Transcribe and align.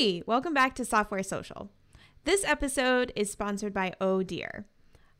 Hey, 0.00 0.22
welcome 0.24 0.54
back 0.54 0.74
to 0.76 0.84
Software 0.86 1.22
Social. 1.22 1.70
This 2.24 2.42
episode 2.42 3.12
is 3.14 3.30
sponsored 3.30 3.74
by 3.74 3.92
Oh 4.00 4.22
Dear. 4.22 4.64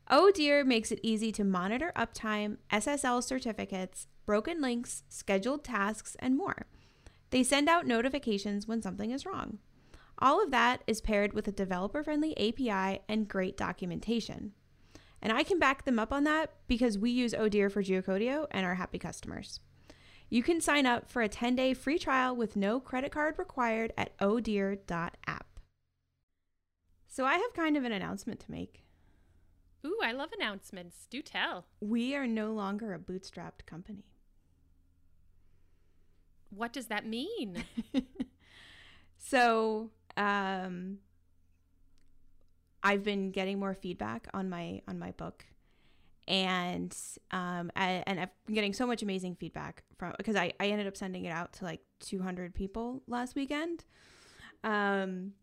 Oh 0.09 0.31
Dear 0.31 0.63
makes 0.63 0.91
it 0.91 0.99
easy 1.03 1.31
to 1.33 1.43
monitor 1.43 1.91
uptime, 1.95 2.57
SSL 2.71 3.21
certificates, 3.21 4.07
broken 4.25 4.59
links, 4.59 5.03
scheduled 5.07 5.63
tasks, 5.63 6.15
and 6.17 6.35
more. 6.35 6.65
They 7.29 7.43
send 7.43 7.69
out 7.69 7.85
notifications 7.85 8.67
when 8.67 8.81
something 8.81 9.11
is 9.11 9.23
wrong. 9.23 9.59
All 10.17 10.43
of 10.43 10.49
that 10.49 10.81
is 10.87 10.99
paired 10.99 11.33
with 11.33 11.47
a 11.47 11.51
developer 11.51 12.01
friendly 12.01 12.35
API 12.35 13.03
and 13.07 13.27
great 13.27 13.57
documentation. 13.57 14.53
And 15.21 15.31
I 15.31 15.43
can 15.43 15.59
back 15.59 15.85
them 15.85 15.99
up 15.99 16.11
on 16.11 16.23
that 16.23 16.53
because 16.65 16.97
we 16.97 17.11
use 17.11 17.35
Oh 17.35 17.49
Dear 17.49 17.69
for 17.69 17.83
Geocodio 17.83 18.47
and 18.49 18.65
are 18.65 18.73
happy 18.73 18.97
customers. 18.97 19.59
You 20.31 20.41
can 20.41 20.61
sign 20.61 20.85
up 20.85 21.09
for 21.09 21.21
a 21.21 21.27
10 21.27 21.57
day 21.57 21.73
free 21.73 21.99
trial 21.99 22.33
with 22.33 22.55
no 22.55 22.79
credit 22.79 23.11
card 23.11 23.37
required 23.37 23.91
at 23.97 24.17
ohdear.app. 24.19 25.59
So 27.05 27.25
I 27.25 27.33
have 27.33 27.53
kind 27.53 27.75
of 27.75 27.83
an 27.83 27.91
announcement 27.91 28.39
to 28.39 28.51
make. 28.51 28.85
Ooh, 29.85 29.99
I 30.01 30.13
love 30.13 30.29
announcements. 30.31 31.05
Do 31.09 31.21
tell. 31.21 31.65
We 31.81 32.15
are 32.15 32.25
no 32.25 32.53
longer 32.53 32.93
a 32.93 32.99
bootstrapped 32.99 33.65
company. 33.65 34.05
What 36.49 36.71
does 36.71 36.87
that 36.87 37.05
mean? 37.05 37.65
so, 39.17 39.89
um, 40.15 40.99
I've 42.81 43.03
been 43.03 43.31
getting 43.31 43.59
more 43.59 43.73
feedback 43.73 44.29
on 44.33 44.49
my 44.49 44.81
on 44.87 44.97
my 44.97 45.11
book, 45.11 45.45
and 46.27 46.95
um, 47.31 47.71
I, 47.75 48.03
and 48.05 48.19
I've 48.19 48.29
been 48.45 48.55
getting 48.55 48.73
so 48.73 48.85
much 48.85 49.01
amazing 49.01 49.35
feedback 49.35 49.83
from 49.97 50.13
because 50.17 50.35
I 50.35 50.53
I 50.59 50.67
ended 50.67 50.87
up 50.87 50.95
sending 50.95 51.25
it 51.25 51.31
out 51.31 51.53
to 51.53 51.65
like 51.65 51.81
200 52.01 52.53
people 52.53 53.01
last 53.07 53.35
weekend, 53.35 53.85
um, 54.63 55.33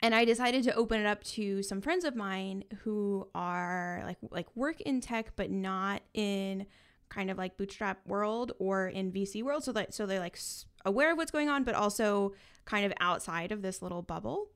and 0.00 0.14
I 0.14 0.24
decided 0.24 0.64
to 0.64 0.74
open 0.74 1.00
it 1.00 1.06
up 1.06 1.22
to 1.24 1.62
some 1.62 1.80
friends 1.80 2.04
of 2.04 2.16
mine 2.16 2.64
who 2.82 3.28
are 3.34 4.02
like 4.04 4.18
like 4.30 4.46
work 4.56 4.80
in 4.80 5.00
tech 5.00 5.32
but 5.36 5.50
not 5.50 6.02
in 6.14 6.66
kind 7.08 7.30
of 7.30 7.36
like 7.36 7.56
bootstrap 7.56 8.06
world 8.06 8.52
or 8.58 8.88
in 8.88 9.12
VC 9.12 9.42
world. 9.42 9.62
So 9.64 9.72
that 9.72 9.94
so 9.94 10.06
they're 10.06 10.18
like 10.18 10.38
aware 10.84 11.12
of 11.12 11.18
what's 11.18 11.30
going 11.30 11.48
on 11.48 11.62
but 11.62 11.74
also 11.74 12.32
kind 12.64 12.86
of 12.86 12.92
outside 13.00 13.52
of 13.52 13.62
this 13.62 13.82
little 13.82 14.02
bubble. 14.02 14.48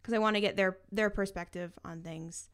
Because 0.00 0.14
I 0.14 0.18
want 0.18 0.36
to 0.36 0.40
get 0.40 0.56
their 0.56 0.78
their 0.92 1.10
perspective 1.10 1.72
on 1.84 2.02
things. 2.02 2.48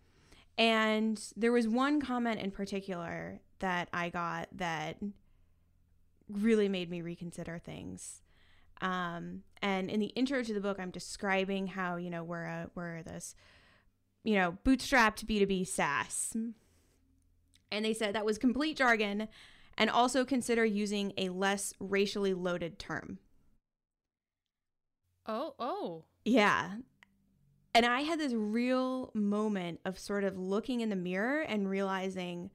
And 0.59 1.21
there 1.37 1.53
was 1.53 1.67
one 1.67 2.01
comment 2.01 2.41
in 2.41 2.51
particular 2.51 3.41
that 3.61 3.89
I 3.93 4.11
got 4.11 4.49
that 4.57 4.99
really 6.29 6.69
made 6.69 6.91
me 6.91 7.03
reconsider 7.03 7.59
things. 7.59 8.23
Um, 8.81 9.43
and 9.61 9.91
in 9.91 10.01
the 10.01 10.07
intro 10.07 10.43
to 10.43 10.55
the 10.55 10.61
book, 10.61 10.79
I'm 10.81 10.91
describing 10.91 11.69
how 11.69 11.97
you 11.97 12.11
know 12.11 12.25
we're 12.25 12.45
a 12.45 12.71
we're 12.75 13.03
this 13.03 13.35
you 14.25 14.35
know 14.35 14.59
bootstrapped 14.65 15.25
B2B 15.25 15.67
SaaS 15.67 16.37
and 17.73 17.85
they 17.85 17.95
said 17.95 18.15
that 18.15 18.27
was 18.27 18.39
complete 18.39 18.77
jargon 18.77 19.29
and 19.79 19.91
also 19.91 20.25
consider 20.25 20.65
using 20.65 21.13
a 21.17 21.31
less 21.31 21.73
racially 21.81 22.35
loaded 22.35 22.79
term. 22.79 23.19
Oh, 25.27 25.55
oh. 25.59 26.05
Yeah. 26.25 26.77
And 27.75 27.87
I 27.87 28.03
had 28.03 28.21
this 28.21 28.35
real 28.35 29.11
moment 29.15 29.81
of 29.85 29.99
sort 29.99 30.25
of 30.25 30.39
looking 30.39 30.81
in 30.81 30.91
the 30.91 30.97
mirror 30.97 31.41
and 31.41 31.71
realizing, 31.71 32.51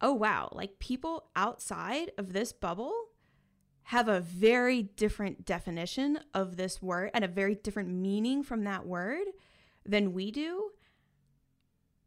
oh, 0.00 0.12
wow, 0.12 0.48
like 0.52 0.80
people 0.80 1.30
outside 1.36 2.10
of 2.18 2.32
this 2.32 2.52
bubble 2.52 2.92
have 3.88 4.08
a 4.08 4.20
very 4.20 4.82
different 4.82 5.44
definition 5.44 6.18
of 6.32 6.56
this 6.56 6.82
word 6.82 7.10
and 7.14 7.24
a 7.24 7.28
very 7.28 7.54
different 7.54 7.90
meaning 7.90 8.42
from 8.42 8.64
that 8.64 8.86
word 8.86 9.26
than 9.86 10.12
we 10.12 10.30
do. 10.30 10.70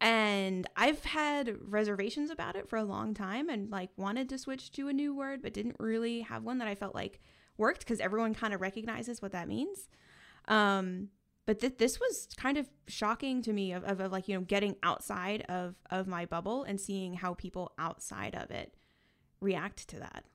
And 0.02 0.68
I've 0.76 1.06
had 1.06 1.56
reservations 1.62 2.30
about 2.30 2.56
it 2.56 2.68
for 2.68 2.78
a 2.78 2.84
long 2.84 3.14
time 3.14 3.50
and 3.50 3.72
like 3.72 3.90
wanted 3.96 4.30
to 4.30 4.38
switch 4.38 4.72
to 4.74 4.90
a 4.90 4.94
new 4.94 5.16
word, 5.16 5.42
but 5.42 5.54
didn't 5.54 5.78
really 5.80 6.22
have 6.22 6.44
one 6.44 6.58
that 6.58 6.68
I 6.68 6.76
felt 6.76 6.94
like 6.94 7.20
worked 7.58 7.80
because 7.80 8.00
everyone 8.00 8.34
kind 8.34 8.54
of 8.54 8.62
recognizes 8.62 9.22
what 9.22 9.32
that 9.32 9.48
means. 9.48 9.90
Um, 10.48 11.10
but 11.48 11.62
th- 11.62 11.78
this 11.78 11.98
was 11.98 12.28
kind 12.36 12.58
of 12.58 12.70
shocking 12.88 13.42
to 13.42 13.54
me 13.54 13.72
of, 13.72 13.86
of, 13.86 14.02
of, 14.02 14.12
like, 14.12 14.28
you 14.28 14.36
know, 14.36 14.42
getting 14.42 14.76
outside 14.84 15.44
of, 15.48 15.76
of 15.90 16.06
my 16.06 16.26
bubble 16.26 16.64
and 16.64 16.80
seeing 16.80 17.14
how 17.14 17.34
people 17.34 17.72
outside 17.80 18.36
of 18.36 18.52
it 18.52 18.76
react 19.40 19.88
to 19.88 20.00
that. 20.00 20.26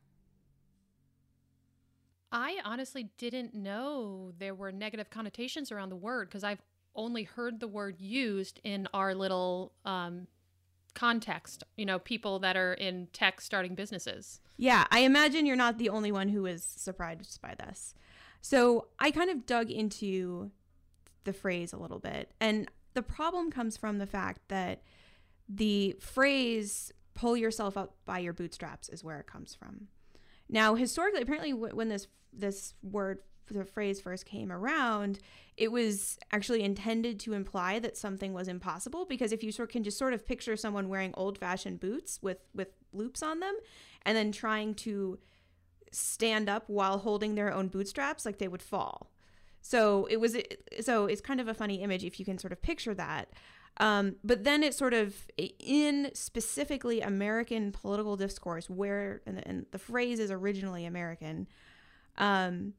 I 2.32 2.56
honestly 2.64 3.10
didn't 3.18 3.54
know 3.54 4.32
there 4.38 4.54
were 4.54 4.72
negative 4.72 5.10
connotations 5.10 5.70
around 5.70 5.90
the 5.90 5.96
word 5.96 6.30
because 6.30 6.44
I've 6.44 6.62
only 6.96 7.24
heard 7.24 7.60
the 7.60 7.68
word 7.68 8.00
used 8.00 8.58
in 8.64 8.88
our 8.94 9.14
little 9.14 9.74
um, 9.84 10.26
context, 10.94 11.62
you 11.76 11.84
know, 11.84 11.98
people 11.98 12.38
that 12.38 12.56
are 12.56 12.72
in 12.72 13.08
tech 13.12 13.42
starting 13.42 13.74
businesses. 13.74 14.40
Yeah, 14.56 14.86
I 14.90 15.00
imagine 15.00 15.44
you're 15.44 15.56
not 15.56 15.76
the 15.76 15.90
only 15.90 16.10
one 16.10 16.30
who 16.30 16.46
is 16.46 16.64
surprised 16.64 17.42
by 17.42 17.54
this. 17.54 17.94
So 18.40 18.88
I 18.98 19.10
kind 19.10 19.28
of 19.28 19.44
dug 19.44 19.70
into 19.70 20.50
the 21.24 21.32
phrase 21.32 21.72
a 21.72 21.76
little 21.76 21.98
bit. 21.98 22.32
And 22.40 22.70
the 22.94 23.02
problem 23.02 23.50
comes 23.50 23.76
from 23.76 23.98
the 23.98 24.06
fact 24.06 24.48
that 24.48 24.82
the 25.48 25.96
phrase 26.00 26.92
pull 27.14 27.36
yourself 27.36 27.76
up 27.76 27.96
by 28.04 28.18
your 28.18 28.32
bootstraps 28.32 28.88
is 28.88 29.04
where 29.04 29.18
it 29.18 29.26
comes 29.26 29.54
from. 29.54 29.88
Now, 30.48 30.74
historically, 30.74 31.22
apparently, 31.22 31.52
when 31.52 31.88
this 31.88 32.06
this 32.32 32.74
word 32.82 33.20
the 33.50 33.64
phrase 33.64 34.00
first 34.00 34.24
came 34.24 34.50
around, 34.50 35.18
it 35.56 35.70
was 35.70 36.18
actually 36.30 36.62
intended 36.62 37.20
to 37.20 37.34
imply 37.34 37.78
that 37.78 37.96
something 37.96 38.32
was 38.32 38.48
impossible 38.48 39.04
because 39.04 39.32
if 39.32 39.42
you 39.42 39.52
sort 39.52 39.70
can 39.70 39.84
just 39.84 39.98
sort 39.98 40.14
of 40.14 40.26
picture 40.26 40.56
someone 40.56 40.88
wearing 40.88 41.12
old-fashioned 41.16 41.80
boots 41.80 42.18
with 42.22 42.38
with 42.54 42.68
loops 42.92 43.22
on 43.22 43.40
them 43.40 43.54
and 44.02 44.16
then 44.16 44.32
trying 44.32 44.74
to 44.74 45.18
stand 45.90 46.48
up 46.48 46.64
while 46.68 46.98
holding 46.98 47.34
their 47.34 47.52
own 47.52 47.68
bootstraps 47.68 48.24
like 48.24 48.38
they 48.38 48.48
would 48.48 48.62
fall. 48.62 49.11
So 49.62 50.06
it 50.10 50.18
was 50.20 50.36
so 50.80 51.06
it's 51.06 51.20
kind 51.20 51.40
of 51.40 51.48
a 51.48 51.54
funny 51.54 51.76
image 51.76 52.04
if 52.04 52.18
you 52.18 52.26
can 52.26 52.36
sort 52.36 52.52
of 52.52 52.60
picture 52.60 52.94
that. 52.94 53.30
Um, 53.78 54.16
but 54.22 54.44
then 54.44 54.62
it 54.62 54.74
sort 54.74 54.92
of 54.92 55.26
in 55.38 56.10
specifically 56.12 57.00
American 57.00 57.72
political 57.72 58.16
discourse 58.16 58.68
where 58.68 59.22
and 59.24 59.38
the, 59.38 59.48
and 59.48 59.66
the 59.70 59.78
phrase 59.78 60.18
is 60.18 60.30
originally 60.30 60.84
American. 60.84 61.48
Um, 62.18 62.74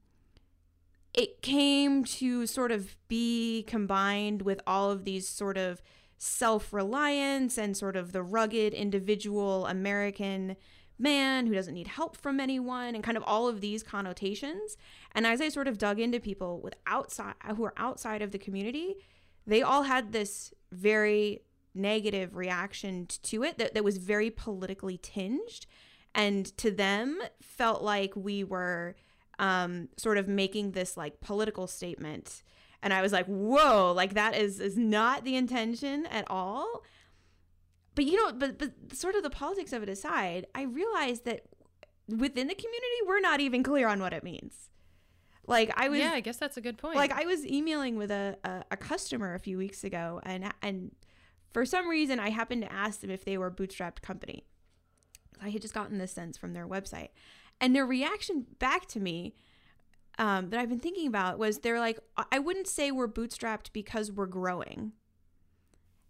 it 1.13 1.41
came 1.41 2.03
to 2.03 2.45
sort 2.45 2.71
of 2.71 2.95
be 3.07 3.63
combined 3.67 4.41
with 4.43 4.61
all 4.67 4.91
of 4.91 5.03
these 5.03 5.27
sort 5.27 5.57
of 5.57 5.81
self 6.17 6.73
reliance 6.73 7.57
and 7.57 7.75
sort 7.75 7.95
of 7.95 8.11
the 8.11 8.23
rugged 8.23 8.73
individual 8.73 9.65
American 9.65 10.55
man 11.03 11.45
who 11.45 11.53
doesn't 11.53 11.73
need 11.73 11.87
help 11.87 12.17
from 12.17 12.39
anyone 12.39 12.95
and 12.95 13.03
kind 13.03 13.17
of 13.17 13.23
all 13.27 13.47
of 13.47 13.61
these 13.61 13.83
connotations. 13.83 14.77
And 15.11 15.27
as 15.27 15.41
I 15.41 15.49
sort 15.49 15.67
of 15.67 15.77
dug 15.77 15.99
into 15.99 16.19
people 16.19 16.59
with 16.61 16.73
outside 16.87 17.35
who 17.55 17.63
are 17.65 17.73
outside 17.77 18.21
of 18.21 18.31
the 18.31 18.39
community, 18.39 18.95
they 19.45 19.61
all 19.61 19.83
had 19.83 20.11
this 20.11 20.53
very 20.71 21.41
negative 21.75 22.35
reaction 22.35 23.07
to 23.23 23.43
it 23.43 23.57
that, 23.57 23.73
that 23.73 23.83
was 23.83 23.97
very 23.97 24.29
politically 24.29 24.97
tinged 24.97 25.65
and 26.15 26.55
to 26.57 26.71
them 26.71 27.19
felt 27.41 27.81
like 27.81 28.15
we 28.15 28.43
were 28.43 28.95
um, 29.39 29.89
sort 29.97 30.17
of 30.17 30.27
making 30.27 30.71
this 30.71 30.95
like 30.95 31.19
political 31.19 31.67
statement. 31.67 32.43
And 32.81 32.93
I 32.93 33.01
was 33.01 33.11
like, 33.11 33.25
whoa, 33.25 33.93
like 33.95 34.13
that 34.13 34.35
is 34.35 34.59
is 34.59 34.77
not 34.77 35.23
the 35.23 35.35
intention 35.35 36.05
at 36.07 36.29
all. 36.29 36.83
But 37.95 38.05
you 38.05 38.17
know, 38.17 38.33
but 38.33 38.57
but 38.57 38.71
sort 38.93 39.15
of 39.15 39.23
the 39.23 39.29
politics 39.29 39.73
of 39.73 39.83
it 39.83 39.89
aside, 39.89 40.47
I 40.55 40.63
realized 40.63 41.25
that 41.25 41.43
within 42.07 42.47
the 42.47 42.55
community, 42.55 42.95
we're 43.05 43.19
not 43.19 43.39
even 43.39 43.63
clear 43.63 43.87
on 43.87 43.99
what 43.99 44.13
it 44.13 44.23
means. 44.23 44.69
Like 45.45 45.71
I 45.75 45.89
was, 45.89 45.99
yeah, 45.99 46.11
I 46.11 46.21
guess 46.21 46.37
that's 46.37 46.57
a 46.57 46.61
good 46.61 46.77
point. 46.77 46.95
Like 46.95 47.11
I 47.11 47.25
was 47.25 47.45
emailing 47.45 47.97
with 47.97 48.11
a, 48.11 48.37
a, 48.43 48.63
a 48.71 48.77
customer 48.77 49.35
a 49.35 49.39
few 49.39 49.57
weeks 49.57 49.83
ago, 49.83 50.21
and 50.23 50.51
and 50.61 50.91
for 51.51 51.65
some 51.65 51.87
reason, 51.87 52.19
I 52.19 52.29
happened 52.29 52.61
to 52.63 52.71
ask 52.71 53.01
them 53.01 53.09
if 53.09 53.25
they 53.25 53.37
were 53.37 53.47
a 53.47 53.51
bootstrapped 53.51 54.01
company. 54.01 54.45
I 55.41 55.49
had 55.49 55.61
just 55.61 55.73
gotten 55.73 55.97
this 55.97 56.11
sense 56.11 56.37
from 56.37 56.53
their 56.53 56.67
website, 56.67 57.09
and 57.59 57.75
their 57.75 57.85
reaction 57.85 58.45
back 58.59 58.87
to 58.87 58.99
me 58.99 59.35
um, 60.17 60.49
that 60.49 60.59
I've 60.59 60.69
been 60.69 60.79
thinking 60.79 61.07
about 61.07 61.39
was 61.39 61.59
they're 61.59 61.79
like, 61.79 61.99
I 62.31 62.39
wouldn't 62.39 62.67
say 62.67 62.91
we're 62.91 63.07
bootstrapped 63.07 63.73
because 63.73 64.11
we're 64.11 64.27
growing. 64.27 64.93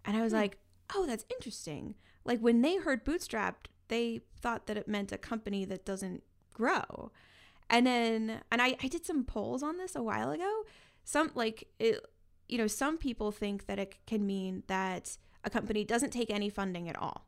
And 0.05 0.17
I 0.17 0.21
was 0.21 0.33
hmm. 0.33 0.39
like, 0.39 0.57
oh, 0.95 1.05
that's 1.05 1.25
interesting. 1.29 1.95
Like 2.25 2.39
when 2.39 2.61
they 2.61 2.77
heard 2.77 3.05
bootstrapped, 3.05 3.67
they 3.87 4.21
thought 4.41 4.67
that 4.67 4.77
it 4.77 4.87
meant 4.87 5.11
a 5.11 5.17
company 5.17 5.65
that 5.65 5.85
doesn't 5.85 6.23
grow. 6.53 7.11
And 7.69 7.87
then, 7.87 8.41
and 8.51 8.61
I, 8.61 8.75
I 8.81 8.87
did 8.87 9.05
some 9.05 9.23
polls 9.23 9.63
on 9.63 9.77
this 9.77 9.95
a 9.95 10.03
while 10.03 10.31
ago. 10.31 10.63
Some, 11.03 11.31
like, 11.35 11.67
it, 11.79 12.05
you 12.47 12.57
know, 12.57 12.67
some 12.67 12.97
people 12.97 13.31
think 13.31 13.65
that 13.65 13.79
it 13.79 13.95
can 14.05 14.25
mean 14.25 14.63
that 14.67 15.17
a 15.43 15.49
company 15.49 15.83
doesn't 15.83 16.11
take 16.11 16.29
any 16.29 16.49
funding 16.49 16.87
at 16.87 16.97
all. 16.97 17.25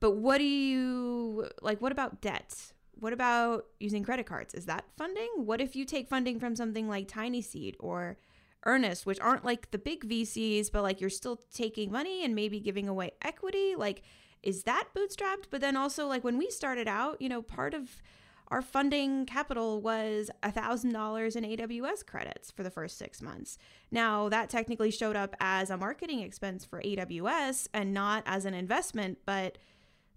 But 0.00 0.16
what 0.16 0.38
do 0.38 0.44
you, 0.44 1.48
like, 1.62 1.80
what 1.80 1.92
about 1.92 2.20
debt? 2.20 2.72
what 3.02 3.12
about 3.12 3.66
using 3.80 4.04
credit 4.04 4.26
cards? 4.26 4.54
Is 4.54 4.66
that 4.66 4.84
funding? 4.96 5.28
What 5.36 5.60
if 5.60 5.74
you 5.74 5.84
take 5.84 6.08
funding 6.08 6.38
from 6.38 6.54
something 6.54 6.88
like 6.88 7.08
TinySeed 7.08 7.74
or 7.80 8.16
Earnest, 8.64 9.06
which 9.06 9.20
aren't 9.20 9.44
like 9.44 9.70
the 9.70 9.78
big 9.78 10.08
VCs, 10.08 10.70
but 10.72 10.82
like 10.82 11.00
you're 11.00 11.10
still 11.10 11.40
taking 11.52 11.90
money 11.90 12.24
and 12.24 12.34
maybe 12.34 12.60
giving 12.60 12.88
away 12.88 13.12
equity? 13.22 13.74
Like, 13.76 14.02
is 14.42 14.64
that 14.64 14.88
bootstrapped? 14.96 15.44
But 15.50 15.60
then 15.60 15.76
also, 15.76 16.06
like 16.06 16.24
when 16.24 16.38
we 16.38 16.50
started 16.50 16.88
out, 16.88 17.20
you 17.20 17.28
know, 17.28 17.42
part 17.42 17.74
of 17.74 18.02
our 18.48 18.60
funding 18.60 19.24
capital 19.24 19.80
was 19.80 20.30
$1,000 20.42 21.36
in 21.36 21.44
AWS 21.44 22.04
credits 22.04 22.50
for 22.50 22.62
the 22.62 22.70
first 22.70 22.98
six 22.98 23.22
months. 23.22 23.56
Now, 23.90 24.28
that 24.28 24.50
technically 24.50 24.90
showed 24.90 25.16
up 25.16 25.34
as 25.40 25.70
a 25.70 25.78
marketing 25.78 26.20
expense 26.20 26.62
for 26.62 26.82
AWS 26.82 27.68
and 27.72 27.94
not 27.94 28.22
as 28.26 28.44
an 28.44 28.52
investment, 28.52 29.18
but 29.24 29.56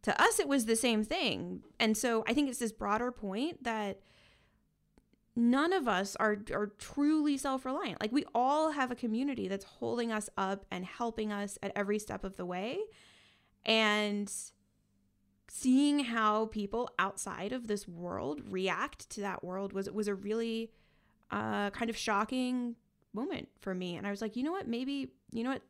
to 0.02 0.22
us, 0.22 0.40
it 0.40 0.50
was 0.50 0.66
the 0.66 0.76
same 0.76 1.04
thing. 1.04 1.64
And 1.80 1.96
so 1.96 2.26
I 2.28 2.34
think 2.34 2.50
it's 2.50 2.60
this 2.60 2.74
broader 2.74 3.10
point 3.10 3.64
that 3.64 4.02
none 5.36 5.74
of 5.74 5.88
us 5.88 6.16
are, 6.18 6.38
are 6.54 6.68
truly 6.78 7.38
self 7.38 7.66
reliant. 7.66 8.02
Like, 8.02 8.12
we 8.12 8.26
all 8.34 8.72
have 8.72 8.92
a 8.92 8.96
community 8.96 9.48
that's 9.48 9.66
holding 9.66 10.12
us 10.12 10.30
up 10.38 10.66
and 10.72 10.86
helping 10.86 11.32
us 11.32 11.58
at 11.62 11.72
every 11.76 12.00
step 12.00 12.24
of 12.24 12.38
the 12.38 12.46
way. 12.46 12.80
And 13.66 14.32
seeing 15.48 16.00
how 16.00 16.48
people 16.48 16.90
outside 16.98 17.52
of 17.52 17.68
this 17.68 17.88
world 17.88 18.42
react 18.50 19.10
to 19.10 19.22
that 19.22 19.44
world 19.44 19.74
was 19.74 19.90
was 19.90 20.08
a 20.08 20.16
really 20.16 20.72
uh, 21.32 21.70
kind 21.72 21.90
of 21.90 21.98
shocking 21.98 22.76
moment 23.14 23.48
for 23.60 23.74
me. 23.74 23.96
And 23.96 24.06
I 24.06 24.12
was 24.12 24.22
like, 24.22 24.36
you 24.36 24.44
know 24.44 24.52
what? 24.52 24.68
Maybe 24.68 25.12
you 25.32 25.44
know 25.44 25.52
what? 25.52 25.62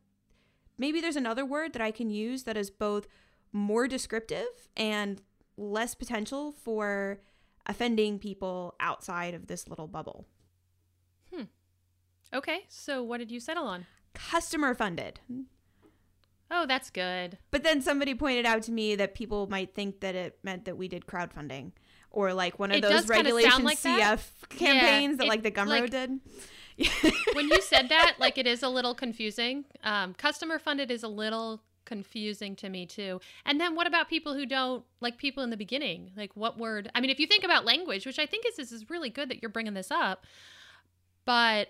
Maybe 0.77 0.99
there's 0.99 1.15
another 1.15 1.45
word 1.45 1.73
that 1.73 1.81
I 1.81 1.91
can 1.91 2.09
use 2.09 2.43
that 2.43 2.57
is 2.57 2.69
both 2.69 3.07
more 3.53 3.87
descriptive 3.87 4.69
and 4.75 5.21
less 5.57 5.95
potential 5.95 6.51
for 6.51 7.21
offending 7.65 8.19
people 8.19 8.75
outside 8.79 9.33
of 9.33 9.47
this 9.47 9.67
little 9.67 9.87
bubble. 9.87 10.25
Hmm. 11.33 11.43
Okay, 12.33 12.65
so 12.69 13.03
what 13.03 13.17
did 13.17 13.31
you 13.31 13.39
settle 13.39 13.65
on? 13.65 13.85
Customer 14.13 14.73
funded. 14.73 15.19
Oh, 16.51 16.65
that's 16.67 16.89
good. 16.89 17.37
But 17.51 17.63
then 17.63 17.81
somebody 17.81 18.13
pointed 18.13 18.45
out 18.45 18.61
to 18.63 18.71
me 18.71 18.95
that 18.95 19.15
people 19.15 19.47
might 19.47 19.73
think 19.73 19.99
that 20.01 20.15
it 20.15 20.37
meant 20.43 20.65
that 20.65 20.77
we 20.77 20.87
did 20.87 21.05
crowdfunding 21.05 21.71
or 22.11 22.33
like 22.33 22.59
one 22.59 22.71
of 22.71 22.77
It 22.77 22.81
those 22.81 23.07
regulation 23.09 23.63
like 23.63 23.79
CF 23.79 23.79
that. 24.41 24.49
campaigns 24.49 25.13
Yeah, 25.13 25.17
that 25.17 25.23
it- 25.25 25.29
like 25.29 25.43
the 25.43 25.51
Gumroad 25.51 25.67
like- 25.67 25.89
did. 25.91 26.19
when 27.33 27.47
you 27.47 27.61
said 27.61 27.89
that, 27.89 28.15
like 28.19 28.37
it 28.37 28.45
is 28.47 28.61
a 28.61 28.69
little 28.69 28.93
confusing. 28.93 29.65
Um, 29.83 30.13
customer 30.13 30.59
funded 30.59 30.91
is 30.91 31.03
a 31.03 31.07
little 31.07 31.63
confusing 31.85 32.55
to 32.57 32.69
me 32.69 32.85
too. 32.85 33.19
And 33.45 33.59
then 33.61 33.75
what 33.75 33.87
about 33.87 34.09
people 34.09 34.33
who 34.33 34.45
don't 34.45 34.83
like 35.01 35.17
people 35.17 35.43
in 35.43 35.49
the 35.49 35.57
beginning? 35.57 36.11
Like 36.17 36.35
what 36.35 36.57
word? 36.57 36.89
I 36.95 36.99
mean, 37.01 37.09
if 37.09 37.19
you 37.19 37.27
think 37.27 37.43
about 37.43 37.63
language, 37.65 38.05
which 38.05 38.19
I 38.19 38.25
think 38.25 38.45
is 38.47 38.55
this 38.57 38.71
is 38.71 38.89
really 38.89 39.09
good 39.09 39.29
that 39.29 39.41
you're 39.41 39.49
bringing 39.49 39.73
this 39.75 39.91
up, 39.91 40.25
but 41.25 41.69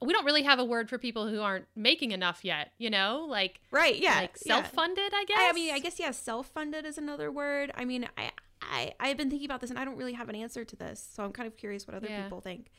we 0.00 0.12
don't 0.12 0.24
really 0.24 0.44
have 0.44 0.58
a 0.60 0.64
word 0.64 0.88
for 0.88 0.96
people 0.96 1.26
who 1.28 1.40
aren't 1.40 1.66
making 1.74 2.12
enough 2.12 2.44
yet. 2.44 2.72
You 2.78 2.88
know, 2.90 3.26
like 3.28 3.60
Right, 3.70 3.96
yeah. 3.96 4.20
like 4.20 4.36
self 4.38 4.70
funded. 4.72 5.12
I 5.12 5.24
guess. 5.24 5.38
I, 5.40 5.48
I 5.50 5.52
mean, 5.52 5.74
I 5.74 5.78
guess 5.80 5.98
yeah, 5.98 6.12
self-funded 6.12 6.86
is 6.86 6.98
another 6.98 7.30
word. 7.32 7.72
I 7.74 7.84
mean, 7.84 8.08
I 8.16 8.30
I 8.62 8.92
I've 9.00 9.16
been 9.16 9.28
thinking 9.30 9.46
about 9.46 9.60
this 9.60 9.70
and 9.70 9.78
I 9.78 9.84
don't 9.84 9.96
really 9.96 10.12
have 10.12 10.28
an 10.28 10.36
answer 10.36 10.64
to 10.64 10.76
this, 10.76 11.06
so 11.14 11.24
I'm 11.24 11.32
kind 11.32 11.46
of 11.46 11.56
curious 11.56 11.86
what 11.86 11.96
other 11.96 12.06
Yeah. 12.08 12.22
people 12.24 12.40
think. 12.40 12.70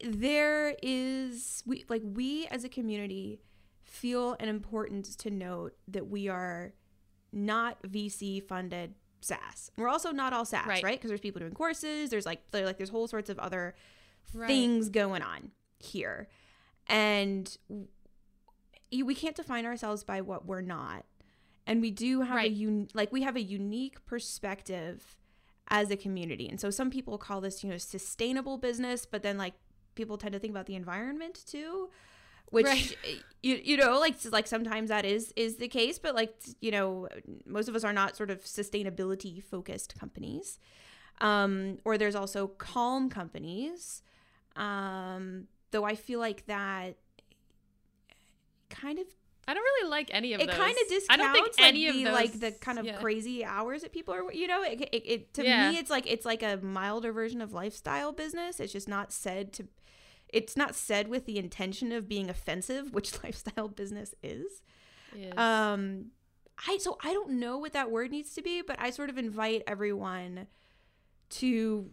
There 0.00 0.76
is 0.82 1.62
we 1.66 1.84
like 1.88 2.02
we 2.04 2.46
as 2.52 2.62
a 2.62 2.68
community 2.68 3.40
feel 3.88 4.36
an 4.38 4.48
importance 4.48 5.16
to 5.16 5.30
note 5.30 5.76
that 5.88 6.08
we 6.08 6.28
are 6.28 6.72
not 7.32 7.82
VC 7.82 8.40
funded 8.42 8.94
SaaS. 9.20 9.70
We're 9.76 9.88
also 9.88 10.12
not 10.12 10.32
all 10.32 10.44
SaaS, 10.44 10.66
Right. 10.66 10.82
right? 10.84 10.96
Because 10.98 11.08
there's 11.08 11.20
people 11.20 11.40
doing 11.40 11.52
courses. 11.54 12.10
There's 12.10 12.26
like 12.26 12.40
like 12.52 12.76
there's 12.76 12.90
whole 12.90 13.08
sorts 13.08 13.28
of 13.30 13.38
other 13.38 13.74
Right. 14.34 14.46
things 14.48 14.88
going 14.90 15.22
on 15.22 15.52
here, 15.78 16.28
and 16.86 17.56
we 18.90 19.14
can't 19.14 19.36
define 19.36 19.66
ourselves 19.66 20.04
by 20.04 20.20
what 20.20 20.46
we're 20.46 20.60
not 20.62 21.04
and 21.66 21.82
we 21.82 21.90
do 21.90 22.22
have 22.22 22.32
a 22.32 22.34
Right. 22.36 22.52
un- 22.52 22.88
like 22.94 23.12
we 23.12 23.22
have 23.22 23.36
a 23.36 23.42
unique 23.42 24.04
perspective 24.06 25.16
as 25.68 25.90
a 25.90 25.96
community 25.96 26.48
and 26.48 26.58
so 26.58 26.70
some 26.70 26.90
people 26.90 27.18
call 27.18 27.40
this 27.42 27.62
you 27.62 27.68
know 27.70 27.76
sustainable 27.76 28.56
business 28.56 29.04
but 29.04 29.22
then 29.22 29.36
like 29.36 29.54
people 29.94 30.16
tend 30.16 30.32
to 30.32 30.38
think 30.38 30.50
about 30.52 30.64
the 30.66 30.74
environment 30.74 31.44
too 31.46 31.90
which 32.50 32.66
Right. 32.66 32.96
you, 33.42 33.60
you 33.62 33.76
know 33.76 33.98
like 34.00 34.14
like 34.32 34.46
sometimes 34.46 34.88
that 34.88 35.04
is 35.04 35.32
is 35.36 35.56
the 35.56 35.68
case 35.68 35.98
but 35.98 36.14
like 36.14 36.34
you 36.60 36.70
know 36.70 37.08
most 37.46 37.68
of 37.68 37.74
us 37.76 37.84
are 37.84 37.92
not 37.92 38.16
sort 38.16 38.30
of 38.30 38.42
sustainability 38.42 39.42
focused 39.42 39.98
companies 39.98 40.58
um 41.20 41.78
or 41.84 41.98
there's 41.98 42.14
also 42.14 42.46
calm 42.46 43.08
companies 43.10 44.02
um 44.56 45.46
though 45.70 45.84
i 45.84 45.94
feel 45.94 46.18
like 46.20 46.46
that 46.46 46.96
kind 48.70 48.98
of 48.98 49.06
I 49.46 49.54
don't 49.54 49.62
really 49.62 49.88
like 49.88 50.10
any 50.12 50.34
of 50.34 50.42
it 50.42 50.46
those. 50.48 50.56
kind 50.56 50.70
of 50.82 50.88
discounts 50.90 51.08
I 51.08 51.16
don't 51.16 51.32
think 51.34 51.56
like 51.58 51.68
any 51.68 51.86
the 51.86 51.98
of 52.00 52.04
those, 52.04 52.12
like 52.12 52.40
the 52.40 52.50
kind 52.52 52.78
of 52.78 52.84
yeah. 52.84 52.96
crazy 52.98 53.42
hours 53.46 53.80
that 53.80 53.92
people 53.92 54.12
are 54.12 54.30
you 54.30 54.46
know 54.46 54.62
it, 54.62 54.82
it, 54.92 55.02
it 55.06 55.34
to 55.34 55.42
Yeah. 55.42 55.70
me 55.70 55.78
it's 55.78 55.88
like 55.88 56.06
it's 56.06 56.26
like 56.26 56.42
a 56.42 56.58
milder 56.58 57.12
version 57.12 57.40
of 57.40 57.54
lifestyle 57.54 58.12
business 58.12 58.60
it's 58.60 58.74
just 58.74 58.88
not 58.88 59.10
said 59.10 59.54
to 59.54 59.66
it's 60.30 60.56
not 60.56 60.74
said 60.74 61.08
with 61.08 61.26
the 61.26 61.38
intention 61.38 61.92
of 61.92 62.08
being 62.08 62.28
offensive 62.28 62.92
which 62.94 63.22
lifestyle 63.22 63.68
business 63.68 64.14
is. 64.22 64.62
Um 65.36 66.06
i 66.66 66.76
so 66.78 66.98
i 67.04 67.12
don't 67.12 67.30
know 67.30 67.56
what 67.56 67.72
that 67.72 67.88
word 67.88 68.10
needs 68.10 68.34
to 68.34 68.42
be 68.42 68.62
but 68.62 68.74
i 68.80 68.90
sort 68.90 69.08
of 69.08 69.16
invite 69.16 69.62
everyone 69.68 70.48
to 71.30 71.88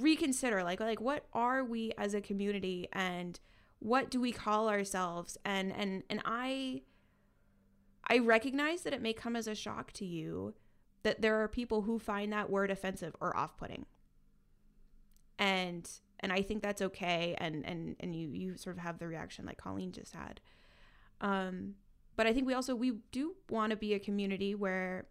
reconsider 0.00 0.64
like 0.64 0.80
like 0.80 1.00
what 1.00 1.26
are 1.32 1.62
we 1.62 1.92
as 1.96 2.12
a 2.12 2.20
community 2.20 2.88
and 2.92 3.38
what 3.82 4.10
do 4.10 4.20
we 4.20 4.32
call 4.32 4.68
ourselves? 4.68 5.36
And 5.44 5.72
and 5.72 6.02
and 6.08 6.22
i 6.24 6.82
i 8.08 8.18
recognize 8.18 8.82
that 8.82 8.92
it 8.92 9.02
may 9.02 9.12
come 9.12 9.36
as 9.36 9.46
a 9.46 9.54
shock 9.54 9.92
to 9.92 10.04
you 10.04 10.54
that 11.02 11.20
there 11.20 11.42
are 11.42 11.48
people 11.48 11.82
who 11.82 11.98
find 11.98 12.32
that 12.32 12.48
word 12.48 12.70
offensive 12.70 13.16
or 13.20 13.36
off-putting. 13.36 13.86
And 15.36 15.90
and 16.22 16.32
i 16.32 16.42
think 16.42 16.62
that's 16.62 16.82
okay 16.82 17.34
and 17.38 17.64
and 17.66 17.96
and 18.00 18.14
you 18.14 18.28
you 18.30 18.56
sort 18.56 18.76
of 18.76 18.82
have 18.82 18.98
the 18.98 19.06
reaction 19.06 19.44
like 19.44 19.58
colleen 19.58 19.92
just 19.92 20.14
had. 20.14 20.40
Um 21.20 21.74
but 22.16 22.26
i 22.26 22.32
think 22.32 22.46
we 22.46 22.54
also 22.54 22.74
we 22.74 22.94
do 23.10 23.34
want 23.50 23.70
to 23.70 23.76
be 23.76 23.94
a 23.94 23.98
community 23.98 24.54
where 24.54 25.06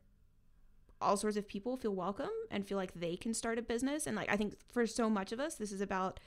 all 1.02 1.18
sorts 1.18 1.36
of 1.36 1.48
people 1.48 1.78
feel 1.78 1.96
welcome 1.96 2.30
and 2.52 2.68
feel 2.68 2.78
like 2.78 2.94
they 2.94 3.16
can 3.16 3.34
start 3.34 3.58
a 3.58 3.62
business. 3.62 4.08
And 4.08 4.16
like 4.16 4.32
i 4.32 4.38
think 4.38 4.56
for 4.72 4.86
so 4.86 5.10
much 5.10 5.32
of 5.32 5.40
us 5.40 5.56
this 5.56 5.72
is 5.72 5.82
about 5.82 6.20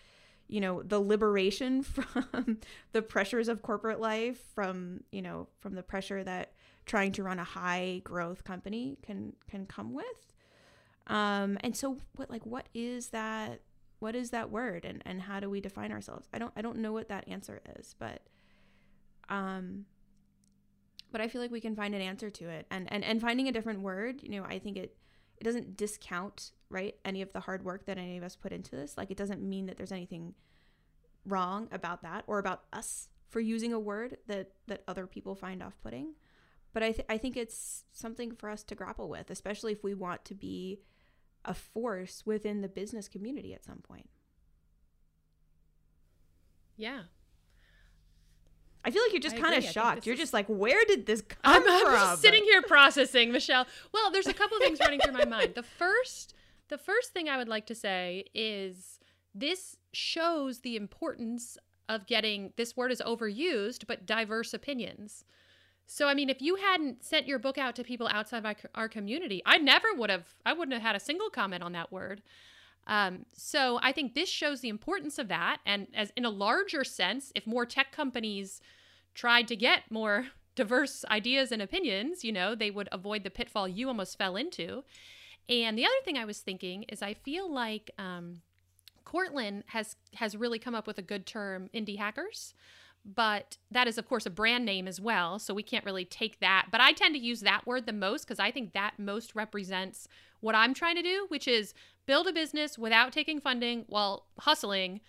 you 0.49 0.61
know 0.61 0.83
the 0.83 1.01
liberation 1.01 1.83
from 1.83 2.59
the 2.93 3.03
pressures 3.03 3.49
of 3.49 3.63
corporate 3.63 4.01
life 4.01 4.39
from 4.55 5.03
you 5.11 5.23
know 5.23 5.49
from 5.61 5.75
the 5.75 5.83
pressure 5.83 6.23
that 6.23 6.53
trying 6.87 7.13
to 7.13 7.23
run 7.23 7.39
a 7.39 7.45
high 7.45 8.01
growth 8.05 8.45
company 8.45 8.99
can 9.03 9.35
can 9.51 9.67
come 9.67 9.93
with. 9.93 10.33
Um 11.07 11.59
and 11.63 11.77
so 11.77 11.99
what 12.17 12.31
like 12.31 12.45
what 12.45 12.69
is 12.75 13.09
that 13.09 13.61
what 14.05 14.15
is 14.15 14.31
that 14.31 14.51
word 14.51 14.85
and 14.85 15.03
and 15.07 15.23
how 15.23 15.41
do 15.41 15.49
we 15.49 15.61
define 15.61 15.91
ourselves? 15.91 16.29
I 16.35 16.39
don't 16.39 16.53
i 16.57 16.63
don't 16.63 16.79
know 16.79 16.93
what 16.93 17.09
that 17.09 17.27
answer 17.27 17.63
is 17.79 17.97
but 17.99 18.21
um 19.31 19.87
but 21.11 21.21
i 21.23 21.29
feel 21.29 21.41
like 21.41 21.51
we 21.51 21.61
can 21.61 21.75
find 21.75 21.95
an 21.95 22.03
answer 22.03 22.29
to 22.31 22.49
it. 22.51 22.67
And 22.71 22.93
and 22.93 23.03
and 23.03 23.21
finding 23.21 23.49
a 23.49 23.53
different 23.53 23.81
word 23.81 24.23
you 24.23 24.29
know 24.29 24.45
i 24.45 24.59
think 24.59 24.77
it 24.77 24.97
it 25.39 25.45
doesn't 25.45 25.77
discount 25.77 26.53
right 26.71 26.97
any 27.05 27.23
of 27.23 27.33
the 27.33 27.41
hard 27.41 27.65
work 27.65 27.87
that 27.87 27.99
any 27.99 28.19
of 28.19 28.25
us 28.25 28.37
put 28.37 28.53
into 28.53 28.77
this. 28.77 28.97
Like 28.97 29.11
it 29.11 29.17
doesn't 29.17 29.43
mean 29.43 29.67
that 29.67 29.77
there's 29.77 29.93
anything 29.93 30.35
wrong 31.27 31.69
about 31.73 32.03
that 32.03 32.25
or 32.27 32.39
about 32.39 32.65
us 32.73 33.09
for 33.31 33.41
using 33.41 33.73
a 33.73 33.81
word 33.81 34.19
that 34.27 34.53
that 34.67 34.83
other 34.87 35.07
people 35.07 35.35
find 35.35 35.63
off-putting. 35.63 36.15
But 36.73 36.83
i 36.83 36.93
th- 36.93 37.07
i 37.09 37.17
think 37.19 37.37
it's 37.37 37.85
something 37.93 38.35
for 38.35 38.51
us 38.51 38.63
to 38.65 38.75
grapple 38.75 39.09
with 39.09 39.31
especially 39.31 39.73
if 39.73 39.83
we 39.85 39.95
want 39.95 40.25
to 40.25 40.35
be 40.35 40.81
a 41.45 41.55
force 41.55 42.23
within 42.25 42.61
the 42.61 42.69
business 42.69 43.09
community 43.09 43.55
at 43.55 43.65
some 43.65 43.79
point 43.79 44.09
yeah. 46.77 47.03
i 48.85 48.91
feel 48.91 49.03
like 49.03 49.13
you're 49.13 49.21
just 49.21 49.37
kind 49.37 49.55
of 49.55 49.63
shocked 49.63 50.07
you're 50.07 50.15
is- 50.15 50.21
just 50.21 50.33
like 50.33 50.47
where 50.47 50.85
did 50.87 51.07
this 51.07 51.23
come 51.23 51.39
I'm, 51.45 51.63
from 51.63 51.73
I'm 51.73 51.83
just 51.85 52.23
sitting 52.23 52.45
here 52.45 52.63
processing, 52.63 53.33
Michele. 53.33 53.67
Well, 53.93 54.11
there's 54.11 54.27
a 54.27 54.35
couple 54.35 54.57
of 54.57 54.63
things 54.63 54.81
running 54.81 55.01
through 55.01 55.13
my 55.13 55.25
mind. 55.25 55.55
The 55.55 55.63
first, 55.63 56.35
the 56.69 56.79
first 56.79 57.13
thing 57.13 57.29
I 57.29 57.37
would 57.37 57.49
like 57.49 57.67
to 57.67 57.75
say 57.75 58.25
is 58.35 58.99
this 59.35 59.77
shows 59.93 60.61
the 60.61 60.77
importance 60.77 61.59
of 61.89 62.07
getting 62.07 62.53
this 62.57 62.77
word 62.77 62.93
is 62.93 63.03
overused, 63.05 63.87
but 63.87 64.07
diverse 64.07 64.55
opinions. 64.55 65.25
So, 65.87 66.09
I 66.09 66.15
mean, 66.15 66.31
if 66.31 66.41
you 66.41 66.57
hadn't 66.57 67.05
sent 67.05 67.27
your 67.27 67.39
book 67.39 67.59
out 67.59 67.77
to 67.77 67.85
people 67.85 68.09
outside 68.11 68.43
my, 68.43 68.57
our 68.75 68.89
community, 68.89 69.43
I 69.45 69.59
never 69.59 69.89
would 69.95 70.11
have, 70.11 70.35
I 70.45 70.53
wouldn't 70.53 70.73
have 70.73 70.83
had 70.83 70.97
a 70.97 71.01
single 71.01 71.31
comment 71.31 71.63
on 71.63 71.73
that 71.73 71.93
word. 71.93 72.23
Um, 72.87 73.27
so 73.33 73.79
I 73.83 73.93
think 73.93 74.15
this 74.15 74.29
shows 74.29 74.61
the 74.61 74.69
importance 74.69 75.19
of 75.19 75.29
that. 75.29 75.59
And 75.65 75.87
as 75.95 76.13
in 76.17 76.25
a 76.25 76.31
larger 76.31 76.85
sense, 76.85 77.33
if 77.35 77.47
more 77.47 77.67
tech 77.67 77.93
companies 77.93 78.61
tried 79.15 79.49
to 79.49 79.57
get 79.57 79.91
more 79.91 80.29
diverse 80.55 81.05
ideas 81.11 81.51
and 81.51 81.61
opinions, 81.61 82.25
you 82.25 82.33
know, 82.33 82.55
they 82.55 82.71
would 82.71 82.89
avoid 82.93 83.25
the 83.25 83.31
pitfall 83.31 83.67
you 83.67 83.89
almost 83.89 84.19
fell 84.19 84.37
into. 84.37 84.85
And 85.49 85.77
the 85.77 85.85
other 85.85 85.95
thing 86.05 86.17
I 86.17 86.25
was 86.25 86.41
thinking 86.41 86.85
is 86.85 87.03
I 87.03 87.15
feel 87.15 87.53
like 87.53 87.91
um, 87.99 88.41
Courtland 89.05 89.65
has 89.69 89.97
has 90.15 90.37
really 90.37 90.59
come 90.59 90.75
up 90.75 90.87
with 90.87 90.99
a 90.99 91.03
good 91.03 91.27
term, 91.27 91.69
indie 91.75 91.99
hackers. 91.99 92.55
But 93.05 93.59
that 93.71 93.87
is, 93.87 93.99
of 93.99 94.09
course, 94.09 94.25
a 94.25 94.31
brand 94.31 94.65
name 94.65 94.89
as 94.89 95.01
well. 95.01 95.39
So 95.39 95.53
we 95.53 95.63
can't 95.63 95.85
really 95.85 96.07
take 96.07 96.41
that. 96.41 96.69
But 96.71 96.81
I 96.81 96.93
tend 96.93 97.15
to 97.15 97.21
use 97.21 97.41
that 97.41 97.67
word 97.67 97.85
the 97.85 97.93
most 97.93 98.25
because 98.25 98.39
I 98.39 98.51
think 98.51 98.73
that 98.73 98.99
most 98.99 99.35
represents 99.35 100.09
what 100.41 100.55
I'm 100.55 100.73
trying 100.73 100.97
to 100.97 101.03
do, 101.03 101.27
which 101.29 101.47
is 101.47 101.75
build 102.07 102.27
a 102.27 102.33
business 102.33 102.79
without 102.79 103.13
taking 103.13 103.41
funding 103.41 103.85
while 103.89 104.27
hustling, 104.41 105.01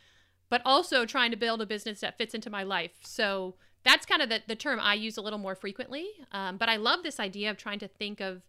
but 0.49 0.61
also 0.65 1.05
trying 1.05 1.31
to 1.31 1.37
build 1.37 1.61
a 1.61 1.65
business 1.65 2.01
that 2.01 2.17
fits 2.17 2.33
into 2.33 2.49
my 2.49 2.63
life. 2.63 2.91
So 3.03 3.55
that's 3.83 4.05
kind 4.05 4.21
of 4.21 4.29
the, 4.29 4.41
the 4.47 4.55
term 4.55 4.79
I 4.81 4.95
use 4.95 5.15
a 5.15 5.21
little 5.21 5.39
more 5.39 5.55
frequently. 5.55 6.07
Um, 6.31 6.57
but 6.57 6.67
I 6.67 6.75
love 6.75 7.03
this 7.03 7.19
idea 7.19 7.49
of 7.49 7.57
trying 7.57 7.79
to 7.79 7.87
think 7.87 8.19
of 8.19 8.43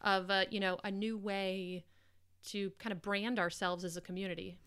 of 0.00 0.28
a, 0.28 0.46
you 0.50 0.60
know 0.60 0.78
a 0.84 0.90
new 0.90 1.16
way 1.16 1.84
to 2.44 2.70
kind 2.78 2.92
of 2.92 3.00
brand 3.00 3.38
ourselves 3.38 3.84
as 3.84 3.96
a 3.96 4.00
community. 4.00 4.58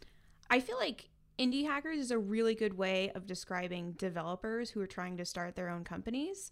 I 0.50 0.60
feel 0.60 0.78
like 0.78 1.10
indie 1.40 1.66
hackers 1.66 2.00
is 2.00 2.12
a 2.12 2.18
really 2.18 2.56
good 2.56 2.78
way 2.78 3.12
of 3.16 3.28
describing 3.28 3.92
developers 3.94 4.72
who 4.72 4.82
are 4.82 4.88
trying 4.88 5.18
to 5.18 5.26
start 5.26 5.56
their 5.56 5.70
own 5.70 5.84
companies. 5.84 6.52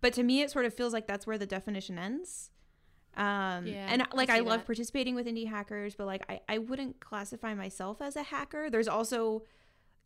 But 0.00 0.12
to 0.14 0.22
me, 0.22 0.42
it 0.42 0.50
sort 0.50 0.64
of 0.64 0.74
feels 0.74 0.92
like 0.92 1.06
that's 1.06 1.26
where 1.26 1.38
the 1.38 1.46
definition 1.46 1.98
ends. 1.98 2.50
Um, 3.16 3.66
Yeah, 3.66 3.88
and 3.90 4.02
like 4.14 4.30
I, 4.30 4.36
see 4.38 4.42
love 4.42 4.60
that. 4.60 4.66
participating 4.66 5.14
with 5.14 5.26
indie 5.26 5.48
hackers, 5.48 5.94
but 5.96 6.06
like 6.06 6.24
I, 6.30 6.40
I 6.48 6.58
wouldn't 6.58 7.00
classify 7.00 7.54
myself 7.54 8.00
as 8.00 8.14
a 8.16 8.22
hacker. 8.22 8.70
There's 8.70 8.86
also, 8.88 9.42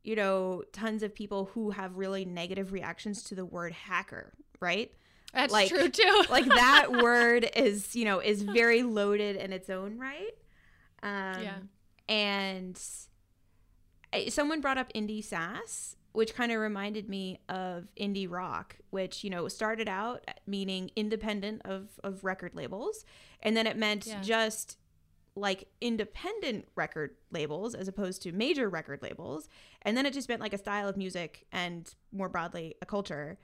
you 0.03 0.17
know, 0.17 0.63
tons 0.73 1.03
of 1.03 1.15
people 1.15 1.51
who 1.53 1.71
have 1.73 1.97
really 1.97 2.25
negative 2.25 2.73
reactions 2.73 3.23
to 3.25 3.35
the 3.35 3.45
word 3.45 3.73
hacker, 3.73 4.33
right? 4.61 4.91
That's 5.35 5.53
Like- 5.53 5.69
true 5.69 5.89
too. 5.91 6.25
like 6.31 6.47
that 6.47 6.91
word 7.03 7.51
is 7.55 7.95
you 7.95 8.05
know 8.07 8.19
is 8.21 8.43
very 8.43 8.83
loaded 8.83 9.37
in 9.37 9.51
its 9.53 9.71
own 9.71 9.99
right 9.99 10.33
um 11.03 11.43
Yeah. 11.43 11.55
and 12.09 12.77
I- 12.77 13.07
someone 14.29 14.61
brought 14.61 14.79
up 14.79 14.93
indie 14.93 15.25
SaaS 15.25 15.97
which 16.13 16.35
kind 16.35 16.53
of 16.53 16.61
reminded 16.61 17.09
me 17.09 17.39
of 17.49 17.89
indie 17.99 18.31
rock 18.31 18.77
which 18.91 19.25
you 19.25 19.31
know 19.31 19.49
started 19.49 19.89
out 19.89 20.23
meaning 20.47 20.91
independent 20.97 21.63
of 21.65 21.89
of 22.05 22.23
record 22.25 22.55
labels 22.55 23.05
and 23.41 23.57
then 23.57 23.67
it 23.67 23.77
meant 23.77 24.07
Yeah. 24.07 24.21
just 24.21 24.77
like 25.35 25.67
independent 25.81 26.69
record 26.77 27.17
labels 27.31 27.75
as 27.75 27.89
opposed 27.89 28.21
to 28.23 28.33
major 28.33 28.69
record 28.69 29.01
labels 29.03 29.49
and 29.81 29.97
then 29.97 30.05
it 30.05 30.13
just 30.13 30.29
meant 30.29 30.43
like 30.43 30.53
a 30.53 30.59
style 30.59 30.87
of 30.89 30.97
music 30.99 31.47
and 31.51 31.95
more 32.13 32.29
broadly 32.29 32.75
a 32.83 32.87
culture 32.87 33.39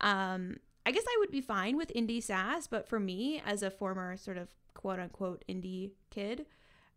um 0.00 0.56
i 0.86 0.90
guess 0.90 1.04
i 1.06 1.16
would 1.18 1.30
be 1.30 1.42
fine 1.42 1.76
with 1.76 1.92
indie 1.94 2.22
SaaS 2.22 2.66
but 2.66 2.88
for 2.88 2.98
me 2.98 3.42
as 3.44 3.62
a 3.62 3.70
former 3.70 4.16
sort 4.16 4.38
of 4.38 4.48
quote 4.72 4.98
unquote 4.98 5.44
indie 5.46 5.90
kid 6.10 6.46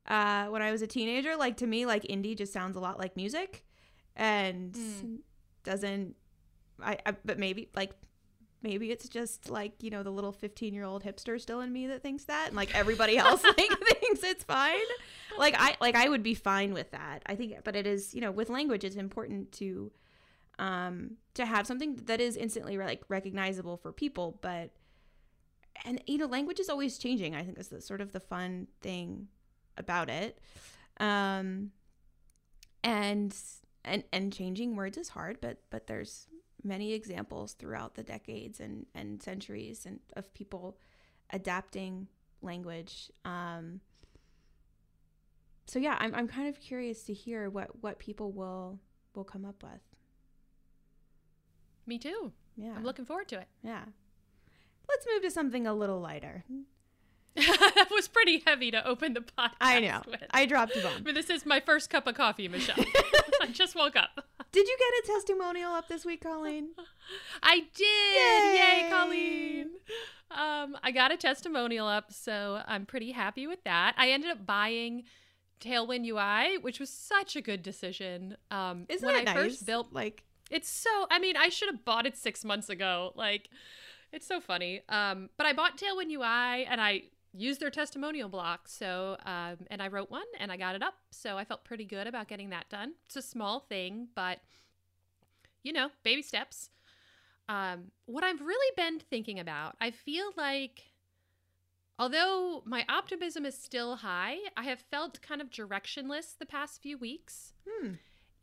uh 0.09 0.45
when 0.47 0.61
i 0.61 0.71
was 0.71 0.81
a 0.81 0.87
teenager 0.87 1.35
like 1.35 1.57
to 1.57 1.67
me 1.67 1.85
like 1.85 2.03
indie 2.03 2.35
just 2.37 2.51
sounds 2.51 2.75
a 2.75 2.79
lot 2.79 2.97
like 2.99 3.15
music 3.15 3.65
and 4.15 4.73
Mm. 4.73 5.17
doesn't 5.63 6.15
I, 6.81 6.97
I 7.05 7.11
but 7.25 7.37
maybe 7.37 7.69
like 7.75 7.91
maybe 8.61 8.91
it's 8.91 9.07
just 9.07 9.49
like 9.49 9.81
you 9.83 9.89
know 9.89 10.03
the 10.03 10.09
little 10.11 10.31
15 10.31 10.73
year 10.73 10.83
old 10.83 11.03
hipster 11.03 11.39
still 11.39 11.61
in 11.61 11.71
me 11.71 11.87
that 11.87 12.01
thinks 12.03 12.25
that 12.25 12.47
and 12.47 12.55
like 12.55 12.73
everybody 12.75 13.17
else 13.17 13.43
like 13.57 13.57
thinks 13.99 14.23
it's 14.23 14.43
fine 14.43 14.79
like 15.37 15.55
i 15.57 15.75
like 15.79 15.95
i 15.95 16.09
would 16.09 16.23
be 16.23 16.33
fine 16.33 16.73
with 16.73 16.89
that 16.91 17.21
i 17.27 17.35
think 17.35 17.53
but 17.63 17.75
it 17.75 17.85
is 17.87 18.13
you 18.15 18.21
know 18.21 18.31
with 18.31 18.49
language 18.49 18.83
it's 18.83 18.95
important 18.95 19.51
to 19.53 19.91
um 20.57 21.11
to 21.35 21.45
have 21.45 21.65
something 21.67 21.95
that 22.05 22.19
is 22.19 22.35
instantly 22.35 22.77
like 22.77 23.01
recognizable 23.07 23.77
for 23.77 23.91
people 23.93 24.37
but 24.41 24.71
and 25.85 26.01
you 26.07 26.17
know 26.17 26.25
language 26.25 26.59
is 26.59 26.67
always 26.69 26.97
changing 26.97 27.35
i 27.35 27.43
think 27.43 27.57
is 27.57 27.69
the 27.69 27.81
sort 27.81 28.01
of 28.01 28.11
the 28.11 28.19
fun 28.19 28.67
thing 28.81 29.27
about 29.79 30.09
it. 30.09 30.39
Um 31.00 31.71
and 32.83 33.36
and 33.83 34.03
and 34.13 34.31
changing 34.31 34.75
words 34.75 34.98
is 34.98 35.09
hard 35.09 35.39
but 35.41 35.57
but 35.69 35.88
there's 35.88 36.27
many 36.63 36.93
examples 36.93 37.53
throughout 37.53 37.95
the 37.95 38.03
decades 38.03 38.59
and 38.59 38.86
and 38.93 39.21
centuries 39.24 39.86
and 39.86 40.00
of 40.15 40.33
people 40.33 40.77
adapting 41.31 42.07
language. 42.41 43.09
Um 43.25 43.81
so 45.65 45.77
yeah 45.79 45.95
i'm 46.00 46.15
i'm 46.15 46.27
kind 46.27 46.48
of 46.50 46.59
curious 46.59 47.03
to 47.03 47.13
hear 47.13 47.50
what 47.50 47.69
what 47.83 48.00
people 48.00 48.31
will 48.31 48.79
will 49.15 49.24
come 49.24 49.45
up 49.45 49.62
with. 49.63 49.81
Me 51.86 51.98
too. 51.98 52.31
yeah. 52.55 52.74
I'm 52.75 52.83
looking 52.83 53.05
forward 53.05 53.27
to 53.29 53.39
it. 53.39 53.48
yeah. 53.63 53.83
Let's 54.88 55.05
move 55.12 55.21
to 55.24 55.31
something 55.31 55.65
a 55.67 55.74
little 55.74 56.00
lighter 56.00 56.43
that 57.36 57.88
was 57.91 58.07
pretty 58.07 58.43
heavy 58.45 58.71
to 58.71 58.86
open 58.88 59.13
the 59.13 59.21
podcast. 59.21 59.51
i 59.62 59.79
know 59.79 60.01
With. 60.07 60.24
i 60.31 60.45
dropped 60.45 60.75
a 60.75 60.81
bomb 60.81 61.03
mean, 61.03 61.15
this 61.15 61.29
is 61.29 61.45
my 61.45 61.59
first 61.59 61.89
cup 61.89 62.07
of 62.07 62.15
coffee, 62.15 62.48
Michele. 62.48 62.75
I 63.41 63.48
just 63.48 63.75
woke 63.75 63.95
up. 63.95 64.25
did 64.51 64.67
you 64.67 64.77
get 64.77 65.09
a 65.09 65.13
testimonial 65.13 65.71
up 65.71 65.88
this 65.88 66.05
week 66.05 66.21
colleen 66.21 66.69
I 67.43 67.59
did. 67.75 68.55
Yay, 68.55 68.83
Yay. 68.83 68.89
Colleen. 68.89 69.69
Um, 70.31 70.77
I 70.83 70.91
got 70.91 71.12
a 71.12 71.17
testimonial 71.17 71.88
up, 71.88 72.12
so 72.13 72.62
I'm 72.67 72.86
pretty 72.86 73.12
happy 73.12 73.48
with 73.48 73.63
that. 73.63 73.95
I 73.98 74.12
ended 74.12 74.29
up 74.29 74.45
buying 74.45 75.03
Tailwind 75.59 76.05
UI, 76.05 76.57
which 76.59 76.79
was 76.79 76.89
such 76.89 77.36
a 77.36 77.41
good 77.41 77.63
decision. 77.63 78.38
Um, 78.51 78.86
isn't 78.89 79.05
when 79.05 79.15
I 79.15 79.24
nice 79.24 79.36
first 79.36 79.65
built 79.65 79.91
like 79.91 80.24
It's 80.51 80.69
so 80.69 81.07
I 81.09 81.19
mean, 81.19 81.36
I 81.36 81.50
should 81.50 81.69
have 81.69 81.83
bought 81.83 82.05
it 82.05 82.15
6 82.17 82.45
months 82.45 82.69
ago. 82.69 83.12
Like 83.15 83.50
it's 84.12 84.27
so 84.27 84.39
funny. 84.39 84.81
Um, 84.89 85.29
but 85.38 85.45
I 85.45 85.53
bought 85.53 85.77
Tailwind 85.77 86.12
UI 86.12 86.65
and 86.65 86.79
I 86.79 87.03
used 87.33 87.59
their 87.59 87.69
testimonial 87.69 88.29
block. 88.29 88.67
So 88.67 89.17
um, 89.25 89.57
and 89.69 89.81
I 89.81 89.88
wrote 89.88 90.09
one 90.09 90.25
and 90.39 90.51
I 90.51 90.57
got 90.57 90.75
it 90.75 90.83
up. 90.83 90.95
So 91.12 91.38
I 91.38 91.45
felt 91.45 91.63
pretty 91.63 91.86
good 91.86 92.07
about 92.07 92.27
getting 92.27 92.50
that 92.50 92.69
done. 92.69 92.93
It's 93.05 93.15
a 93.15 93.21
small 93.21 93.59
thing, 93.59 94.07
but 94.15 94.39
you 95.63 95.74
know, 95.74 95.89
baby 96.03 96.21
steps. 96.21 96.69
Um, 97.48 97.91
what 98.05 98.24
I've 98.24 98.41
really 98.41 98.74
been 98.75 99.00
thinking 99.00 99.39
about, 99.39 99.75
I 99.81 99.91
feel 99.91 100.31
like 100.38 100.83
although 101.98 102.62
my 102.65 102.86
optimism 102.88 103.45
is 103.45 103.57
still 103.57 103.98
high, 103.98 104.38
I 104.55 104.63
have 104.63 104.79
felt 104.79 105.21
kind 105.21 105.41
of 105.41 105.50
directionless 105.50 106.38
the 106.38 106.45
past 106.45 106.81
few 106.81 106.98
weeks. 106.98 107.53
hmm 107.67 107.93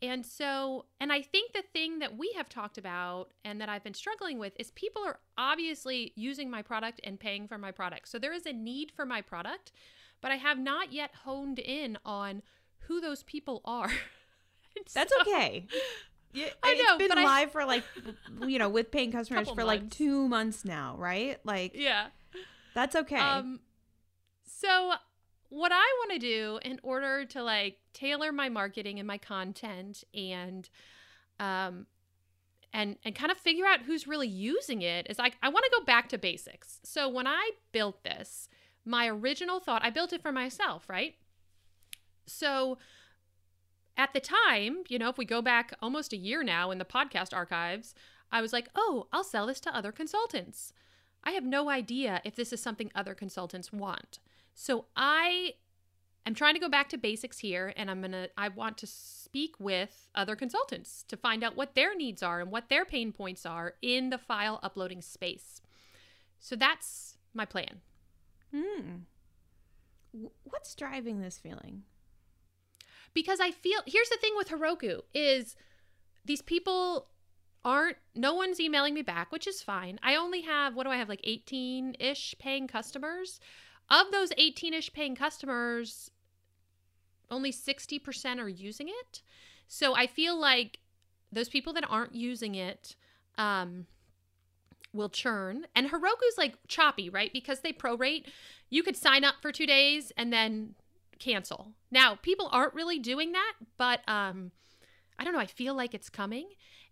And 0.01 0.23
so, 0.25 0.85
and 0.99 1.11
I 1.11 1.21
think 1.23 1.53
the 1.53 1.63
thing 1.73 1.99
that 1.99 2.17
we 2.17 2.31
have 2.37 2.47
talked 2.49 2.77
about 2.77 3.31
and 3.43 3.59
that 3.61 3.67
I've 3.69 3.83
been 3.83 3.95
struggling 3.95 4.37
with 4.37 4.53
is 4.59 4.69
people 4.71 5.01
are 5.03 5.19
obviously 5.37 6.13
using 6.15 6.51
my 6.51 6.61
product 6.61 7.01
and 7.03 7.19
paying 7.19 7.47
for 7.47 7.57
my 7.57 7.71
product. 7.71 8.07
So 8.07 8.19
there 8.19 8.33
is 8.33 8.45
a 8.45 8.53
need 8.53 8.91
for 8.91 9.05
my 9.05 9.21
product, 9.21 9.71
but 10.21 10.31
I 10.31 10.35
have 10.35 10.59
not 10.59 10.93
yet 10.93 11.11
honed 11.23 11.57
in 11.57 11.97
on 12.05 12.43
who 12.81 13.01
those 13.01 13.23
people 13.23 13.61
are. 13.65 13.89
That's 14.93 15.11
so- 15.11 15.21
okay. 15.21 15.65
Yeah, 16.33 16.49
I 16.63 16.73
it's 16.77 16.83
know, 16.87 16.97
been 16.99 17.07
but 17.09 17.17
I- 17.17 17.23
live 17.23 17.51
for 17.51 17.65
like, 17.65 17.83
you 18.45 18.59
know, 18.59 18.69
with 18.69 18.91
paying 18.91 19.11
customers 19.11 19.49
for 19.49 19.63
like 19.63 19.89
two 19.89 20.27
months 20.27 20.63
now, 20.63 20.95
right? 20.99 21.39
Like, 21.43 21.71
Yeah. 21.73 22.07
that's 22.75 22.95
okay. 22.95 23.17
Um, 23.17 23.61
so 24.45 24.93
what 25.49 25.71
I 25.71 25.75
want 25.99 26.11
to 26.11 26.19
do 26.19 26.59
in 26.63 26.79
order 26.83 27.25
to 27.25 27.43
like 27.43 27.77
tailor 27.93 28.31
my 28.31 28.49
marketing 28.49 28.99
and 28.99 29.07
my 29.07 29.17
content 29.17 30.03
and 30.13 30.69
um 31.39 31.85
and 32.73 32.97
and 33.05 33.15
kind 33.15 33.31
of 33.31 33.37
figure 33.37 33.65
out 33.65 33.81
who's 33.81 34.07
really 34.07 34.27
using 34.27 34.81
it 34.81 35.07
is 35.09 35.17
like 35.17 35.37
I 35.41 35.49
want 35.49 35.65
to 35.65 35.77
go 35.79 35.85
back 35.85 36.09
to 36.09 36.17
basics. 36.17 36.79
So 36.83 37.07
when 37.09 37.27
I 37.27 37.51
built 37.71 38.03
this, 38.03 38.49
my 38.85 39.07
original 39.07 39.59
thought, 39.59 39.83
I 39.83 39.89
built 39.89 40.13
it 40.13 40.21
for 40.21 40.31
myself, 40.31 40.89
right? 40.89 41.15
So 42.25 42.77
at 43.95 44.13
the 44.13 44.19
time, 44.19 44.83
you 44.89 44.99
know, 44.99 45.09
if 45.09 45.17
we 45.17 45.25
go 45.25 45.41
back 45.41 45.73
almost 45.81 46.13
a 46.13 46.17
year 46.17 46.43
now 46.43 46.71
in 46.71 46.77
the 46.77 46.85
podcast 46.85 47.33
archives, 47.33 47.95
I 48.31 48.41
was 48.41 48.53
like, 48.53 48.67
"Oh, 48.75 49.07
I'll 49.11 49.23
sell 49.23 49.47
this 49.47 49.59
to 49.61 49.75
other 49.75 49.91
consultants." 49.91 50.73
I 51.23 51.31
have 51.31 51.43
no 51.43 51.69
idea 51.69 52.21
if 52.23 52.35
this 52.35 52.53
is 52.53 52.61
something 52.61 52.91
other 52.93 53.15
consultants 53.15 53.73
want. 53.73 54.19
So 54.59 54.85
I 54.95 55.53
am 56.25 56.33
trying 56.33 56.55
to 56.55 56.59
go 56.59 56.67
back 56.67 56.89
to 56.89 56.97
basics 56.97 57.37
here 57.37 57.73
and 57.77 57.91
I'm 57.91 58.01
going 58.01 58.11
to 58.11 58.29
I 58.35 58.47
want 58.47 58.77
to 58.79 58.87
speak 58.87 59.55
with 59.59 60.09
other 60.15 60.35
consultants 60.35 61.05
to 61.09 61.15
find 61.15 61.43
out 61.43 61.55
what 61.55 61.75
their 61.75 61.95
needs 61.95 62.23
are 62.23 62.41
and 62.41 62.51
what 62.51 62.67
their 62.67 62.83
pain 62.83 63.11
points 63.11 63.45
are 63.45 63.75
in 63.83 64.09
the 64.09 64.17
file 64.17 64.59
uploading 64.63 65.01
space. 65.01 65.61
So 66.39 66.55
that's 66.55 67.17
my 67.35 67.45
plan. 67.45 67.81
hmm. 68.51 68.95
What's 70.43 70.73
driving 70.73 71.21
this 71.21 71.37
feeling? 71.37 71.83
because 73.17 73.39
I 73.39 73.49
feel 73.49 73.79
here's 73.87 74.09
the 74.09 74.17
thing 74.17 74.33
with 74.37 74.49
Heroku 74.49 75.01
is 75.11 75.55
these 76.23 76.43
people 76.43 77.07
aren't 77.65 77.97
no 78.13 78.35
one's 78.35 78.59
emailing 78.59 78.93
me 78.93 79.01
back, 79.01 79.31
which 79.31 79.47
is 79.47 79.63
fine. 79.63 79.99
I 80.03 80.15
only 80.15 80.41
have 80.41 80.75
what 80.75 80.83
do 80.83 80.91
I 80.91 80.97
have 80.97 81.09
like 81.09 81.23
18-ish 81.23 82.35
paying 82.37 82.67
customers. 82.67 83.39
Of 83.89 84.11
those 84.11 84.31
18-ish 84.31 84.91
paying 84.93 85.15
customers, 85.15 86.11
only 87.31 87.51
60% 87.51 88.39
are 88.39 88.49
using 88.49 88.89
it. 88.89 89.21
So 89.67 89.95
I 89.95 90.07
feel 90.07 90.39
like 90.39 90.79
those 91.31 91.49
people 91.49 91.73
that 91.73 91.85
aren't 91.89 92.15
using 92.15 92.55
it 92.55 92.95
um 93.37 93.85
will 94.93 95.09
churn 95.09 95.67
and 95.75 95.89
Heroku's 95.89 96.37
like 96.37 96.55
choppy, 96.67 97.09
right? 97.09 97.31
Because 97.31 97.59
they 97.59 97.71
prorate 97.71 98.25
you 98.69 98.83
could 98.83 98.97
sign 98.97 99.23
up 99.23 99.35
for 99.41 99.51
two 99.51 99.65
days 99.65 100.11
and 100.17 100.31
then 100.31 100.75
cancel. 101.19 101.73
Now, 101.91 102.15
people 102.15 102.49
aren't 102.51 102.73
really 102.73 102.99
doing 102.99 103.31
that, 103.31 103.53
but 103.77 104.01
um, 104.07 104.51
I 105.17 105.23
don't 105.23 105.33
know. 105.33 105.39
I 105.39 105.45
feel 105.45 105.73
like 105.73 105.93
it's 105.93 106.09
coming. 106.09 106.47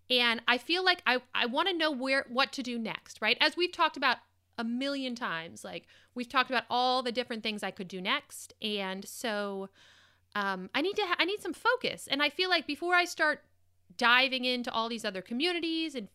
And 0.10 0.42
I 0.48 0.58
feel 0.58 0.86
like 0.86 1.02
I, 1.06 1.20
I 1.34 1.48
want 1.48 1.68
to 1.68 1.75
know 1.75 1.92
where 1.92 2.25
what 2.30 2.52
to 2.54 2.64
do 2.64 2.78
next, 2.78 3.22
right? 3.22 3.38
As 3.42 3.58
we've 3.58 3.72
talked 3.72 3.98
about 3.98 4.18
a 4.58 4.64
million 4.64 5.16
times, 5.16 5.64
like 5.64 5.88
we've 6.14 6.30
talked 6.30 6.50
about 6.50 6.64
all 6.70 7.04
the 7.04 7.12
different 7.12 7.44
things 7.44 7.64
I 7.64 7.72
could 7.72 7.88
do 7.88 8.02
next. 8.02 8.54
And 8.62 9.08
so 9.08 9.70
um, 10.36 10.70
I 10.74 10.82
need 10.82 10.96
to 10.96 11.04
ha- 11.04 11.18
I 11.20 11.26
need 11.26 11.42
some 11.42 11.54
focus. 11.54 12.08
And 12.10 12.22
I 12.22 12.30
feel 12.30 12.50
like 12.50 12.68
before 12.68 12.96
I 12.96 13.06
start 13.06 13.44
diving 13.98 14.46
into 14.46 14.72
all 14.72 14.90
these 14.90 15.06
other 15.06 15.22
communities 15.22 15.96
and 15.96 16.08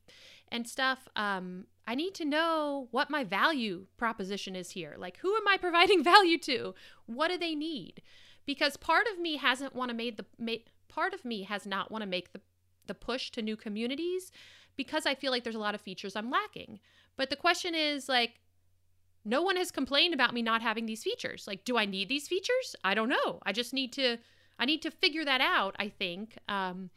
and 0.52 0.68
stuff, 0.68 1.08
um, 1.14 1.66
I 1.86 1.94
need 1.94 2.14
to 2.14 2.24
know 2.24 2.88
what 2.90 3.08
my 3.08 3.22
value 3.24 3.86
proposition 3.96 4.56
is 4.56 4.70
here. 4.70 4.96
Like, 4.98 5.18
who 5.18 5.34
am 5.36 5.46
I 5.46 5.56
providing 5.60 6.02
value 6.02 6.38
to? 6.38 6.74
What 7.06 7.28
do 7.28 7.38
they 7.38 7.54
need? 7.54 8.02
Because 8.46 8.76
part 8.76 9.06
of 9.12 9.18
me 9.20 9.36
hasn't 9.36 9.74
want 9.74 9.90
to 9.90 9.96
make 9.96 10.16
the 10.16 10.26
make, 10.38 10.68
part 10.88 11.14
of 11.14 11.24
me 11.24 11.44
has 11.44 11.66
not 11.66 11.90
want 11.90 12.02
to 12.02 12.08
make 12.08 12.32
the 12.32 12.40
the 12.86 12.94
push 12.94 13.30
to 13.30 13.42
new 13.42 13.56
communities 13.56 14.32
because 14.76 15.06
I 15.06 15.14
feel 15.14 15.30
like 15.30 15.44
there's 15.44 15.54
a 15.54 15.60
lot 15.60 15.74
of 15.74 15.80
features 15.80 16.16
I'm 16.16 16.30
lacking. 16.30 16.80
But 17.20 17.28
the 17.28 17.36
question 17.36 17.74
is 17.74 18.08
like 18.08 18.40
no 19.26 19.42
one 19.42 19.56
has 19.56 19.70
complained 19.70 20.14
about 20.14 20.32
me 20.32 20.40
not 20.40 20.62
having 20.62 20.86
these 20.86 21.02
features. 21.02 21.44
Like 21.46 21.66
do 21.66 21.76
I 21.76 21.84
need 21.84 22.08
these 22.08 22.26
features? 22.26 22.74
I 22.82 22.94
don't 22.94 23.10
know. 23.10 23.40
I 23.44 23.52
just 23.52 23.74
need 23.74 23.92
to 23.92 24.16
I 24.58 24.64
need 24.64 24.80
to 24.80 24.90
figure 24.90 25.26
that 25.26 25.42
out, 25.42 25.76
I 25.78 25.90
think. 25.90 26.38
Um 26.48 26.88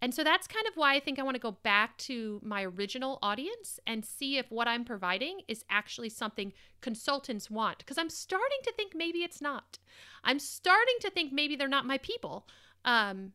and 0.00 0.14
so 0.14 0.22
that's 0.22 0.46
kind 0.46 0.64
of 0.68 0.76
why 0.76 0.94
I 0.94 1.00
think 1.00 1.18
I 1.18 1.24
want 1.24 1.34
to 1.34 1.40
go 1.40 1.50
back 1.50 1.98
to 1.98 2.40
my 2.44 2.62
original 2.62 3.18
audience 3.20 3.80
and 3.84 4.04
see 4.04 4.38
if 4.38 4.48
what 4.48 4.68
I'm 4.68 4.84
providing 4.84 5.40
is 5.48 5.64
actually 5.68 6.10
something 6.10 6.52
consultants 6.80 7.50
want. 7.50 7.78
Because 7.78 7.98
I'm 7.98 8.10
starting 8.10 8.58
to 8.62 8.72
think 8.74 8.92
maybe 8.94 9.24
it's 9.24 9.40
not. 9.40 9.80
I'm 10.22 10.38
starting 10.38 10.94
to 11.00 11.10
think 11.10 11.32
maybe 11.32 11.56
they're 11.56 11.66
not 11.66 11.84
my 11.84 11.98
people. 11.98 12.46
Um, 12.84 13.32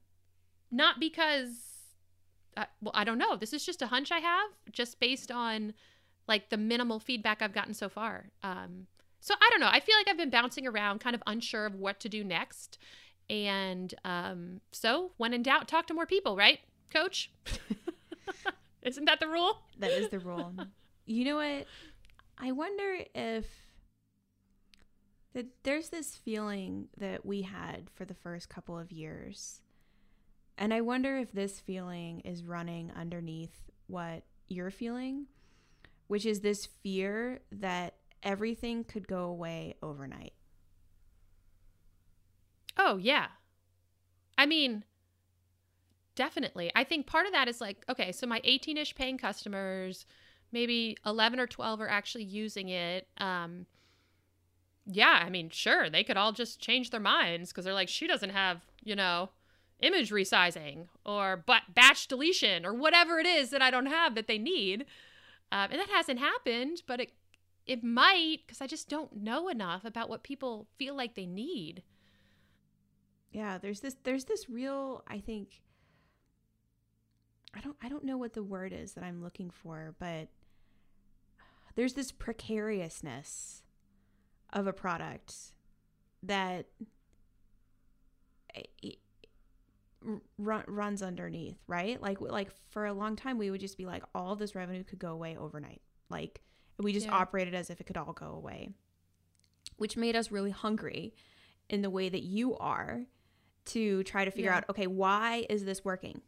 not 0.72 1.02
because, 1.02 1.50
uh, 2.56 2.64
well, 2.80 2.94
I 2.96 3.04
don't 3.04 3.18
know. 3.18 3.36
This 3.36 3.52
is 3.52 3.66
just 3.66 3.82
a 3.82 3.88
hunch 3.88 4.10
I 4.10 4.20
have, 4.20 4.52
just 4.72 5.02
based 5.02 5.34
on 5.34 5.74
like 6.28 6.50
the 6.50 6.58
minimal 6.58 7.00
feedback 7.00 7.42
I've 7.42 7.54
gotten 7.54 7.74
so 7.74 7.90
far. 7.90 8.32
Um, 8.44 8.88
so 9.20 9.34
I 9.40 9.50
don't 9.52 9.60
know. 9.60 9.70
I 9.72 9.80
feel 9.80 9.96
like 9.98 10.10
I've 10.10 10.18
been 10.18 10.30
bouncing 10.30 10.68
around, 10.68 11.00
kind 11.00 11.16
of 11.16 11.24
unsure 11.26 11.66
of 11.66 11.76
what 11.76 12.00
to 12.02 12.10
do 12.10 12.24
next. 12.24 12.78
And 13.30 13.94
um, 14.04 14.60
so, 14.72 15.12
when 15.18 15.34
in 15.34 15.44
doubt, 15.44 15.68
talk 15.68 15.88
to 15.88 15.94
more 15.94 16.06
people, 16.06 16.36
right, 16.36 16.60
coach? 16.92 17.32
Isn't 18.82 19.06
that 19.06 19.20
the 19.20 19.28
rule? 19.28 19.62
That 19.80 19.92
is 19.92 20.10
the 20.10 20.20
rule. 20.20 20.54
you 21.06 21.26
know 21.26 21.38
what? 21.38 21.66
I 22.38 22.52
wonder 22.52 23.00
if 23.16 23.46
that 25.34 25.48
there's 25.64 25.90
this 25.90 26.16
feeling 26.16 26.90
that 26.98 27.26
we 27.26 27.42
had 27.42 27.90
for 27.96 28.06
the 28.06 28.14
first 28.14 28.50
couple 28.50 28.78
of 28.78 28.92
years. 28.92 29.62
And 30.58 30.74
I 30.74 30.82
wonder 30.82 31.18
if 31.18 31.32
this 31.32 31.60
feeling 31.60 32.20
is 32.22 32.44
running 32.44 32.92
underneath 32.96 33.56
what 33.88 34.24
you're 34.48 34.70
feeling, 34.72 35.26
which 36.08 36.26
is 36.26 36.42
this 36.42 36.66
fear 36.66 37.42
that 37.52 37.96
everything 38.22 38.84
could 38.84 39.08
go 39.08 39.24
away 39.24 39.76
overnight. 39.82 40.34
Oh, 42.78 42.98
yeah. 42.98 43.28
I 44.38 44.46
mean, 44.46 44.84
definitely. 46.16 46.72
I 46.76 46.84
think 46.84 47.06
part 47.06 47.26
of 47.26 47.34
that 47.34 47.48
is 47.48 47.62
like, 47.62 47.84
okay, 47.90 48.12
so 48.12 48.26
my 48.28 48.42
18 48.44 48.78
ish 48.78 48.96
paying 48.96 49.18
customers, 49.18 50.06
maybe 50.52 50.98
11 51.06 51.40
or 51.40 51.48
12 51.48 51.82
are 51.82 51.90
actually 51.90 52.24
using 52.24 52.70
it. 52.70 53.08
Um, 53.18 53.66
yeah, 54.86 55.22
I 55.26 55.30
mean, 55.30 55.50
sure, 55.50 55.90
they 55.90 56.04
could 56.04 56.18
all 56.18 56.32
just 56.32 56.60
change 56.60 56.90
their 56.90 57.00
minds 57.00 57.52
because 57.52 57.66
they're 57.66 57.74
like, 57.74 57.90
she 57.90 58.08
doesn't 58.08 58.32
have, 58.32 58.62
you 58.84 58.96
know, 58.96 59.30
image 59.82 60.12
resizing 60.12 60.88
or 61.06 61.44
but 61.46 61.62
batch 61.74 62.08
deletion 62.08 62.66
or 62.66 62.74
whatever 62.74 63.20
it 63.20 63.26
is 63.26 63.50
that 63.50 63.62
I 63.62 63.70
don't 63.70 63.88
have 63.88 64.16
that 64.16 64.28
they 64.28 64.38
need. 64.38 64.86
Um, 65.54 65.70
and 65.72 65.80
that 65.80 65.90
hasn't 65.90 66.20
happened, 66.20 66.82
but 66.88 67.00
it 67.00 67.12
it 67.66 67.82
might 67.82 68.40
because 68.46 68.60
I 68.60 68.68
just 68.68 68.90
don't 68.90 69.16
know 69.16 69.48
enough 69.48 69.86
about 69.86 70.10
what 70.10 70.24
people 70.24 70.68
feel 70.78 70.96
like 70.96 71.16
they 71.16 71.26
need. 71.26 71.84
Yeah 73.34 73.58
there's 73.58 73.80
this 73.80 73.96
there's 74.04 74.26
this 74.26 74.48
real 74.48 75.04
i 75.08 75.20
think 75.20 75.64
i 77.56 77.60
don't 77.60 77.76
i 77.82 77.90
don't 77.90 78.04
know 78.04 78.18
what 78.18 78.34
the 78.34 78.44
word 78.44 78.72
is 78.72 78.94
that 78.94 79.04
i'm 79.04 79.24
looking 79.24 79.50
for 79.50 79.96
but 80.00 80.28
there's 81.76 81.94
this 81.94 82.12
precariousness 82.12 83.64
of 84.54 84.68
a 84.68 84.74
product 84.74 85.34
that 86.22 86.68
it, 88.54 89.00
run, 90.38 90.64
runs 90.68 91.02
underneath 91.02 91.58
right 91.68 92.02
like 92.02 92.20
like 92.22 92.50
for 92.70 92.86
a 92.86 92.94
long 92.94 93.16
time 93.16 93.38
we 93.38 93.50
would 93.52 93.62
just 93.62 93.78
be 93.78 93.86
like 93.86 94.04
all 94.14 94.36
this 94.36 94.56
revenue 94.56 94.84
could 94.84 95.00
go 95.00 95.12
away 95.12 95.38
overnight 95.38 95.82
like 96.10 96.42
we 96.80 96.94
just 96.94 97.08
yeah. 97.08 97.14
operated 97.14 97.54
as 97.54 97.70
if 97.70 97.80
it 97.80 97.86
could 97.86 97.98
all 97.98 98.14
go 98.14 98.28
away 98.28 98.70
which 99.78 99.98
made 99.98 100.16
us 100.16 100.32
really 100.32 100.52
hungry 100.52 101.14
in 101.70 101.82
the 101.82 101.90
way 101.90 102.10
that 102.10 102.24
you 102.24 102.56
are 102.58 103.02
to 103.66 104.04
try 104.04 104.26
to 104.26 104.32
figure 104.32 104.52
yeah. 104.52 104.58
out 104.58 104.66
okay 104.70 104.88
why 104.88 105.46
is 105.50 105.64
this 105.66 105.84
working 105.86 106.22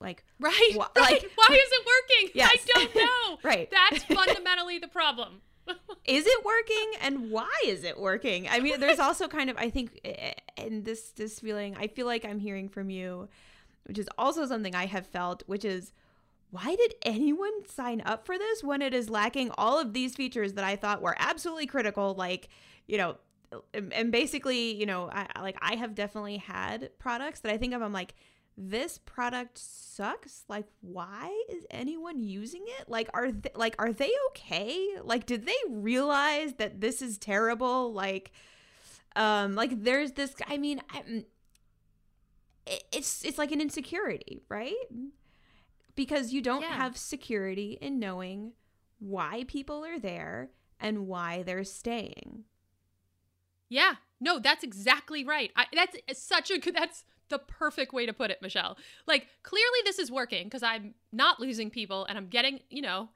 like 0.00 0.24
right, 0.40 0.72
wh- 0.72 0.76
right. 0.96 0.96
like 0.96 1.30
why 1.36 1.54
is 1.54 1.70
it 1.72 1.86
working 1.86 2.32
yes. 2.34 2.50
i 2.76 2.86
don't 2.86 2.96
know 2.96 3.38
right 3.48 3.70
that's 3.70 4.04
fundamentally 4.04 4.78
the 4.78 4.88
problem 4.88 5.40
is 6.04 6.26
it 6.26 6.44
working 6.44 6.92
and 7.00 7.30
why 7.30 7.50
is 7.66 7.84
it 7.84 7.98
working 7.98 8.48
i 8.48 8.60
mean 8.60 8.80
there's 8.80 8.98
also 8.98 9.28
kind 9.28 9.48
of 9.48 9.56
i 9.56 9.70
think 9.70 10.00
eh, 10.04 10.14
eh, 10.18 10.32
and 10.56 10.84
this 10.84 11.10
this 11.12 11.40
feeling 11.40 11.76
i 11.78 11.86
feel 11.86 12.06
like 12.06 12.24
i'm 12.24 12.38
hearing 12.38 12.68
from 12.68 12.90
you 12.90 13.28
which 13.84 13.98
is 13.98 14.08
also 14.18 14.46
something 14.46 14.74
i 14.74 14.86
have 14.86 15.06
felt 15.06 15.42
which 15.46 15.64
is 15.64 15.92
why 16.50 16.74
did 16.74 16.94
anyone 17.02 17.64
sign 17.66 18.02
up 18.04 18.26
for 18.26 18.36
this 18.36 18.62
when 18.62 18.82
it 18.82 18.92
is 18.92 19.08
lacking 19.08 19.50
all 19.56 19.78
of 19.78 19.92
these 19.92 20.14
features 20.14 20.54
that 20.54 20.64
i 20.64 20.74
thought 20.74 21.00
were 21.00 21.16
absolutely 21.18 21.66
critical 21.66 22.14
like 22.14 22.48
you 22.86 22.98
know 22.98 23.16
and 23.74 24.10
basically, 24.10 24.74
you 24.74 24.86
know, 24.86 25.10
I 25.12 25.26
like 25.40 25.58
I 25.60 25.76
have 25.76 25.94
definitely 25.94 26.38
had 26.38 26.90
products 26.98 27.40
that 27.40 27.52
I 27.52 27.58
think 27.58 27.74
of. 27.74 27.82
I'm 27.82 27.92
like, 27.92 28.14
this 28.56 28.98
product 28.98 29.58
sucks. 29.58 30.44
Like, 30.48 30.66
why 30.80 31.30
is 31.48 31.64
anyone 31.70 32.22
using 32.22 32.64
it? 32.80 32.88
Like, 32.88 33.08
are 33.14 33.32
they, 33.32 33.50
like 33.54 33.74
are 33.78 33.92
they 33.92 34.10
okay? 34.30 34.88
Like, 35.02 35.26
did 35.26 35.46
they 35.46 35.56
realize 35.68 36.54
that 36.54 36.80
this 36.80 37.02
is 37.02 37.18
terrible? 37.18 37.92
Like, 37.92 38.32
um, 39.16 39.54
like 39.54 39.82
there's 39.82 40.12
this. 40.12 40.34
I 40.46 40.58
mean, 40.58 40.80
I'm, 40.90 41.24
it's 42.66 43.24
it's 43.24 43.38
like 43.38 43.52
an 43.52 43.60
insecurity, 43.60 44.42
right? 44.48 44.74
Because 45.94 46.32
you 46.32 46.40
don't 46.40 46.62
yeah. 46.62 46.76
have 46.76 46.96
security 46.96 47.78
in 47.80 47.98
knowing 47.98 48.52
why 48.98 49.44
people 49.48 49.84
are 49.84 49.98
there 49.98 50.50
and 50.78 51.06
why 51.06 51.42
they're 51.42 51.64
staying. 51.64 52.44
Yeah. 53.68 53.94
No, 54.20 54.38
that's 54.38 54.62
exactly 54.62 55.24
right. 55.24 55.50
I, 55.56 55.66
that's 55.72 55.96
such 56.22 56.50
a 56.50 56.58
good, 56.58 56.76
that's 56.76 57.04
the 57.32 57.38
perfect 57.38 57.92
way 57.92 58.06
to 58.06 58.12
put 58.12 58.30
it, 58.30 58.40
Michele. 58.42 58.76
Like, 59.06 59.26
clearly 59.42 59.78
this 59.84 59.98
is 59.98 60.10
working 60.10 60.44
because 60.44 60.62
I'm 60.62 60.94
not 61.10 61.40
losing 61.40 61.70
people 61.70 62.04
and 62.04 62.16
I'm 62.16 62.28
getting, 62.28 62.60
you 62.70 62.82
know, 62.82 63.08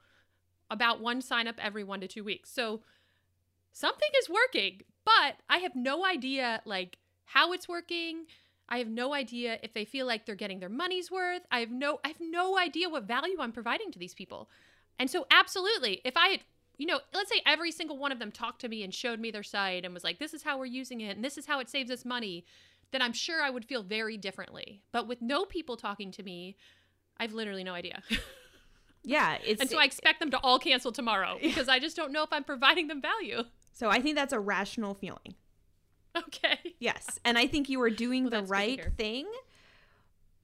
about 0.70 1.00
one 1.00 1.20
sign 1.20 1.46
up 1.46 1.56
every 1.58 1.84
one 1.84 2.00
to 2.00 2.08
two 2.08 2.24
weeks. 2.24 2.50
So 2.50 2.80
something 3.72 4.08
is 4.18 4.28
working, 4.28 4.80
but 5.04 5.36
I 5.48 5.58
have 5.58 5.76
no 5.76 6.04
idea, 6.04 6.62
like, 6.64 6.98
how 7.26 7.52
it's 7.52 7.68
working. 7.68 8.24
I 8.68 8.78
have 8.78 8.88
no 8.88 9.14
idea 9.14 9.58
if 9.62 9.74
they 9.74 9.84
feel 9.84 10.06
like 10.06 10.24
they're 10.24 10.34
getting 10.34 10.60
their 10.60 10.68
money's 10.68 11.10
worth. 11.10 11.42
I 11.52 11.60
have 11.60 11.70
no 11.70 12.00
I 12.04 12.08
have 12.08 12.20
no 12.20 12.58
idea 12.58 12.88
what 12.88 13.04
value 13.04 13.36
I'm 13.38 13.52
providing 13.52 13.92
to 13.92 13.98
these 13.98 14.14
people. 14.14 14.48
And 14.98 15.10
so 15.10 15.26
absolutely, 15.30 16.00
if 16.04 16.16
I 16.16 16.28
had 16.28 16.40
you 16.78 16.86
know, 16.86 17.00
let's 17.14 17.30
say 17.30 17.40
every 17.46 17.72
single 17.72 17.96
one 17.96 18.12
of 18.12 18.18
them 18.18 18.30
talked 18.30 18.60
to 18.60 18.68
me 18.68 18.82
and 18.82 18.92
showed 18.92 19.18
me 19.18 19.30
their 19.30 19.42
site 19.42 19.84
and 19.84 19.94
was 19.94 20.04
like, 20.04 20.18
this 20.18 20.34
is 20.34 20.42
how 20.42 20.58
we're 20.58 20.66
using 20.66 21.00
it 21.00 21.16
and 21.16 21.24
this 21.24 21.38
is 21.38 21.46
how 21.46 21.58
it 21.58 21.70
saves 21.70 21.90
us 21.90 22.04
money, 22.04 22.44
then 22.92 23.02
I'm 23.02 23.12
sure 23.12 23.42
I 23.42 23.50
would 23.50 23.64
feel 23.64 23.82
very 23.82 24.16
differently. 24.16 24.82
But 24.92 25.08
with 25.08 25.22
no 25.22 25.44
people 25.44 25.76
talking 25.76 26.10
to 26.12 26.22
me, 26.22 26.56
I've 27.18 27.32
literally 27.32 27.64
no 27.64 27.74
idea. 27.74 28.02
yeah. 29.04 29.38
It's, 29.44 29.60
and 29.60 29.70
so 29.70 29.78
I 29.78 29.84
expect 29.84 30.20
them 30.20 30.30
to 30.30 30.38
all 30.38 30.58
cancel 30.58 30.92
tomorrow 30.92 31.38
because 31.40 31.68
I 31.68 31.78
just 31.78 31.96
don't 31.96 32.12
know 32.12 32.22
if 32.22 32.32
I'm 32.32 32.44
providing 32.44 32.88
them 32.88 33.00
value. 33.00 33.42
So 33.72 33.88
I 33.90 34.00
think 34.00 34.16
that's 34.16 34.32
a 34.32 34.40
rational 34.40 34.94
feeling. 34.94 35.34
Okay. 36.16 36.74
Yes. 36.78 37.20
And 37.24 37.36
I 37.36 37.46
think 37.46 37.68
you 37.68 37.80
are 37.82 37.90
doing 37.90 38.24
well, 38.24 38.42
the 38.42 38.46
right 38.46 38.80
thing 38.96 39.26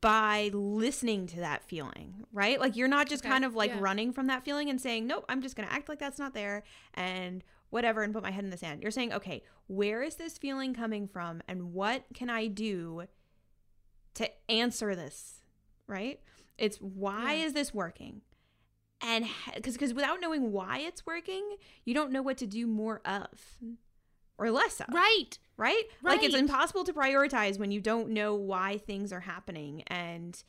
by 0.03 0.51
listening 0.53 1.27
to 1.29 1.37
that 1.41 1.63
feeling, 1.63 2.27
right? 2.33 2.61
Like 2.61 2.77
you're 2.77 2.89
not 2.89 3.09
just 3.09 3.25
okay, 3.25 3.33
kind 3.33 3.45
of 3.45 3.55
like 3.55 3.71
yeah. 3.71 3.79
running 3.81 4.13
from 4.13 4.27
that 4.27 4.45
feeling 4.45 4.69
and 4.69 4.81
saying, 4.81 5.07
nope, 5.07 5.25
I'm 5.29 5.41
just 5.41 5.57
going 5.57 5.67
to 5.67 5.73
act 5.73 5.89
like 5.89 6.01
that's 6.01 6.19
not 6.19 6.35
there 6.35 6.65
and 6.95 7.43
whatever 7.73 8.03
and 8.03 8.13
put 8.13 8.23
my 8.23 8.31
head 8.31 8.45
in 8.45 8.51
the 8.51 8.57
sand. 8.59 8.83
You're 8.83 8.91
saying, 8.91 9.15
okay, 9.15 9.43
where 9.67 10.03
is 10.03 10.17
this 10.17 10.37
feeling 10.37 10.75
coming 10.75 11.09
from 11.09 11.41
and 11.49 11.73
what 11.73 12.05
can 12.13 12.29
I 12.29 12.47
do 12.47 13.05
to 14.15 14.31
answer 14.51 14.95
this, 14.95 15.41
right? 15.87 16.21
It's 16.59 16.77
why 16.77 17.33
yeah. 17.33 17.47
is 17.47 17.55
this 17.55 17.73
working? 17.73 18.21
And 19.01 19.25
because 19.55 19.73
because 19.73 19.95
without 19.95 20.21
knowing 20.21 20.53
why 20.53 20.81
it's 20.81 21.07
working, 21.07 21.57
you 21.87 21.95
don't 21.95 22.13
know 22.13 22.21
what 22.21 22.37
to 22.39 22.47
do 22.47 22.67
more 22.67 23.01
of, 23.07 23.27
or 24.37 24.51
less 24.51 24.79
of. 24.81 24.89
Right. 24.93 25.39
Right? 25.57 25.85
Like 26.03 26.23
it's 26.23 26.35
impossible 26.35 26.85
to 26.85 26.93
prioritize 26.93 27.59
when 27.59 27.71
you 27.71 27.81
don't 27.81 28.11
know 28.11 28.35
why 28.35 28.79
things 28.79 29.15
are 29.15 29.21
happening. 29.21 29.83
And 29.87 30.41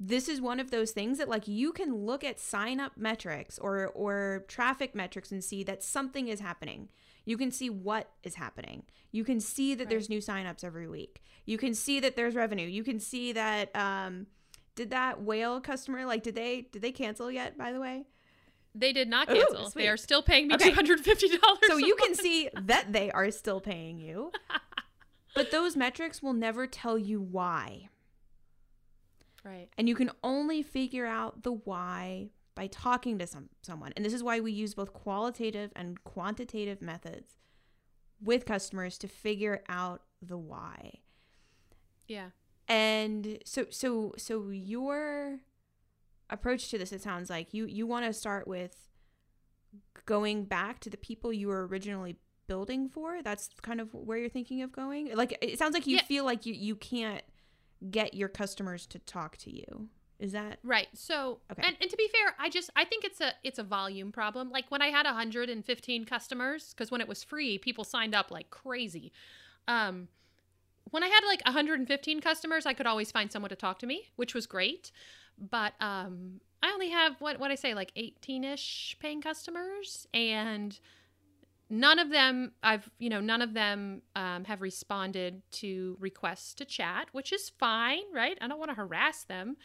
this 0.00 0.28
is 0.28 0.40
one 0.40 0.58
of 0.60 0.70
those 0.70 0.90
things 0.90 1.18
that 1.18 1.28
like 1.28 1.46
you 1.48 1.72
can 1.72 1.94
look 1.94 2.24
at 2.24 2.40
sign 2.40 2.80
up 2.80 2.92
metrics 2.96 3.58
or 3.58 3.86
or 3.88 4.44
traffic 4.48 4.94
metrics 4.94 5.30
and 5.32 5.42
see 5.42 5.62
that 5.64 5.82
something 5.82 6.28
is 6.28 6.40
happening. 6.40 6.88
You 7.24 7.38
can 7.38 7.50
see 7.50 7.70
what 7.70 8.10
is 8.22 8.34
happening. 8.34 8.82
You 9.12 9.24
can 9.24 9.40
see 9.40 9.74
that 9.76 9.88
there's 9.88 10.08
new 10.10 10.18
signups 10.18 10.62
every 10.64 10.88
week. 10.88 11.22
You 11.46 11.56
can 11.58 11.74
see 11.74 12.00
that 12.00 12.16
there's 12.16 12.34
revenue. 12.34 12.66
You 12.66 12.82
can 12.84 12.98
see 13.00 13.32
that 13.32 13.74
um 13.76 14.26
did 14.74 14.90
that 14.90 15.22
whale 15.22 15.60
customer 15.60 16.04
like 16.04 16.22
did 16.24 16.34
they 16.34 16.62
did 16.72 16.82
they 16.82 16.92
cancel 16.92 17.30
yet 17.30 17.56
by 17.56 17.72
the 17.72 17.80
way? 17.80 18.04
They 18.74 18.92
did 18.92 19.08
not 19.08 19.28
cancel. 19.28 19.70
sweet. 19.70 19.82
they 19.84 19.88
are 19.88 19.96
still 19.96 20.20
paying 20.22 20.48
me 20.48 20.56
Okay. 20.56 20.70
two 20.70 20.74
hundred 20.74 21.00
fifty 21.00 21.28
dollars. 21.28 21.60
So 21.68 21.76
you 21.76 21.94
can 21.94 22.14
see 22.16 22.48
that 22.62 22.92
they 22.92 23.10
are 23.12 23.30
still 23.30 23.60
paying 23.60 23.98
you. 24.00 24.32
But 25.34 25.50
those 25.52 25.76
metrics 25.76 26.22
will 26.22 26.32
never 26.32 26.66
tell 26.66 26.98
you 26.98 27.20
why. 27.20 27.88
Right. 29.44 29.68
And 29.78 29.88
you 29.88 29.94
can 29.94 30.10
only 30.22 30.62
figure 30.62 31.06
out 31.06 31.42
the 31.42 31.52
why 31.52 32.30
by 32.54 32.66
talking 32.68 33.18
to 33.18 33.26
some 33.26 33.48
someone. 33.62 33.92
And 33.96 34.04
this 34.04 34.12
is 34.12 34.22
why 34.22 34.40
we 34.40 34.52
use 34.52 34.74
both 34.74 34.92
qualitative 34.92 35.70
and 35.74 36.02
quantitative 36.04 36.80
methods 36.80 37.36
with 38.22 38.46
customers 38.46 38.96
to 38.98 39.08
figure 39.08 39.62
out 39.68 40.02
the 40.22 40.36
why. 40.38 41.00
Yeah. 42.08 42.28
And 42.68 43.38
so 43.44 43.66
so 43.70 44.14
so 44.16 44.48
your 44.50 45.40
approach 46.30 46.70
to 46.70 46.78
this 46.78 46.92
it 46.92 47.02
sounds 47.02 47.28
like 47.28 47.52
you 47.52 47.66
you 47.66 47.86
want 47.86 48.06
to 48.06 48.12
start 48.12 48.48
with 48.48 48.88
going 50.06 50.44
back 50.44 50.80
to 50.80 50.90
the 50.90 50.96
people 50.96 51.32
you 51.32 51.48
were 51.48 51.66
originally 51.66 52.16
building 52.46 52.88
for. 52.88 53.22
That's 53.22 53.50
kind 53.62 53.80
of 53.80 53.92
where 53.94 54.18
you're 54.18 54.28
thinking 54.28 54.62
of 54.62 54.72
going. 54.72 55.14
Like 55.14 55.36
it 55.42 55.58
sounds 55.58 55.74
like 55.74 55.86
you 55.86 55.96
Yeah. 55.96 56.02
feel 56.04 56.24
like 56.24 56.46
you 56.46 56.54
you 56.54 56.76
can't 56.76 57.22
get 57.90 58.14
your 58.14 58.28
customers 58.28 58.86
to 58.86 58.98
talk 58.98 59.36
to 59.38 59.50
you. 59.50 59.88
Is 60.18 60.32
that 60.32 60.58
Right. 60.62 60.88
So, 60.94 61.40
Okay. 61.50 61.62
and, 61.66 61.76
and 61.80 61.90
to 61.90 61.96
be 61.96 62.08
fair, 62.08 62.34
I 62.38 62.48
just 62.48 62.70
I 62.76 62.84
think 62.84 63.04
it's 63.04 63.20
a 63.20 63.32
it's 63.42 63.58
a 63.58 63.64
volume 63.64 64.12
problem. 64.12 64.50
Like 64.50 64.70
when 64.70 64.80
I 64.80 64.88
had 64.88 65.06
115 65.06 66.04
customers, 66.04 66.72
because 66.72 66.90
when 66.90 67.00
it 67.00 67.08
was 67.08 67.24
free, 67.24 67.58
people 67.58 67.84
signed 67.84 68.14
up 68.14 68.30
like 68.30 68.50
crazy. 68.50 69.12
Um, 69.66 70.08
when 70.90 71.02
I 71.02 71.08
had 71.08 71.24
like 71.26 71.44
115 71.44 72.20
customers, 72.20 72.66
I 72.66 72.74
could 72.74 72.86
always 72.86 73.10
find 73.10 73.32
someone 73.32 73.48
to 73.48 73.56
talk 73.56 73.80
to 73.80 73.86
me, 73.86 74.04
which 74.16 74.34
was 74.34 74.46
great. 74.46 74.92
But 75.38 75.74
um, 75.80 76.40
I 76.62 76.70
only 76.70 76.90
have 76.90 77.20
what 77.20 77.40
what 77.40 77.50
I 77.50 77.56
say 77.56 77.74
like 77.74 77.92
18ish 77.96 78.98
paying 79.00 79.20
customers, 79.20 80.06
and 80.14 80.78
none 81.70 81.98
of 81.98 82.10
them 82.10 82.52
I've 82.62 82.90
you 82.98 83.08
know 83.08 83.20
none 83.20 83.42
of 83.42 83.54
them 83.54 84.02
um, 84.14 84.44
have 84.44 84.60
responded 84.60 85.42
to 85.52 85.96
requests 86.00 86.54
to 86.54 86.64
chat, 86.64 87.08
which 87.12 87.32
is 87.32 87.50
fine, 87.58 88.02
right? 88.12 88.38
I 88.40 88.48
don't 88.48 88.58
want 88.58 88.70
to 88.70 88.76
harass 88.76 89.24
them. 89.24 89.56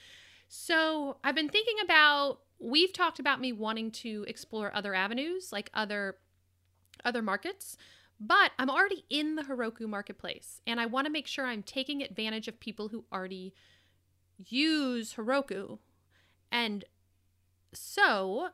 So 0.47 1.17
I've 1.23 1.35
been 1.35 1.49
thinking 1.49 1.77
about 1.83 2.39
we've 2.59 2.93
talked 2.93 3.19
about 3.19 3.39
me 3.39 3.53
wanting 3.53 3.91
to 3.91 4.25
explore 4.27 4.75
other 4.75 4.93
avenues, 4.93 5.51
like 5.51 5.69
other 5.73 6.17
other 7.05 7.21
markets, 7.21 7.77
but 8.19 8.51
I'm 8.59 8.69
already 8.69 9.05
in 9.09 9.35
the 9.35 9.43
Heroku 9.43 9.87
marketplace 9.87 10.61
and 10.67 10.79
I 10.79 10.85
want 10.85 11.05
to 11.05 11.11
make 11.11 11.27
sure 11.27 11.45
I'm 11.45 11.63
taking 11.63 12.01
advantage 12.01 12.47
of 12.47 12.59
people 12.59 12.89
who 12.89 13.05
already 13.13 13.53
use 14.37 15.13
Heroku. 15.13 15.79
And 16.51 16.83
so 17.73 18.49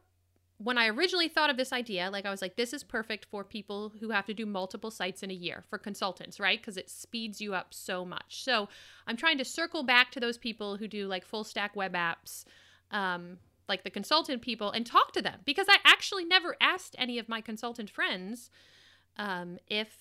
when 0.58 0.78
I 0.78 0.88
originally 0.88 1.28
thought 1.28 1.50
of 1.50 1.58
this 1.58 1.74
idea, 1.74 2.10
like 2.10 2.26
I 2.26 2.32
was 2.32 2.42
like, 2.42 2.56
this 2.56 2.72
is 2.72 2.84
perfect 2.84 3.26
for 3.26 3.44
people 3.44 3.92
who 4.00 4.12
have 4.12 4.26
to 4.28 4.34
do 4.34 4.46
multiple 4.46 4.90
sites 4.90 5.22
in 5.22 5.30
a 5.30 5.34
year 5.34 5.66
for 5.70 5.78
consultants, 5.78 6.40
right? 6.40 6.60
Because 6.60 6.78
it 6.78 6.90
speeds 6.90 7.42
you 7.42 7.54
up 7.54 7.74
so 7.74 8.06
much. 8.06 8.44
So 8.44 8.70
I'm 9.06 9.18
trying 9.18 9.38
to 9.40 9.46
circle 9.46 9.84
back 9.84 10.12
to 10.12 10.20
those 10.20 10.38
people 10.38 10.78
who 10.78 10.88
do 10.88 11.08
like 11.08 11.26
full 11.26 11.44
stack 11.44 11.76
web 11.76 11.94
apps, 11.94 12.46
um, 12.92 13.38
like 13.68 13.84
the 13.84 13.90
consultant 13.90 14.42
people, 14.42 14.72
and 14.72 14.86
talk 14.86 15.12
to 15.14 15.22
them 15.22 15.40
because 15.44 15.68
I 15.70 15.78
actually 15.84 16.24
never 16.24 16.56
asked 16.62 16.96
any 16.98 17.20
of 17.20 17.28
my 17.28 17.42
consultant 17.42 17.90
friends 17.90 18.50
um, 19.18 19.58
if 19.68 19.98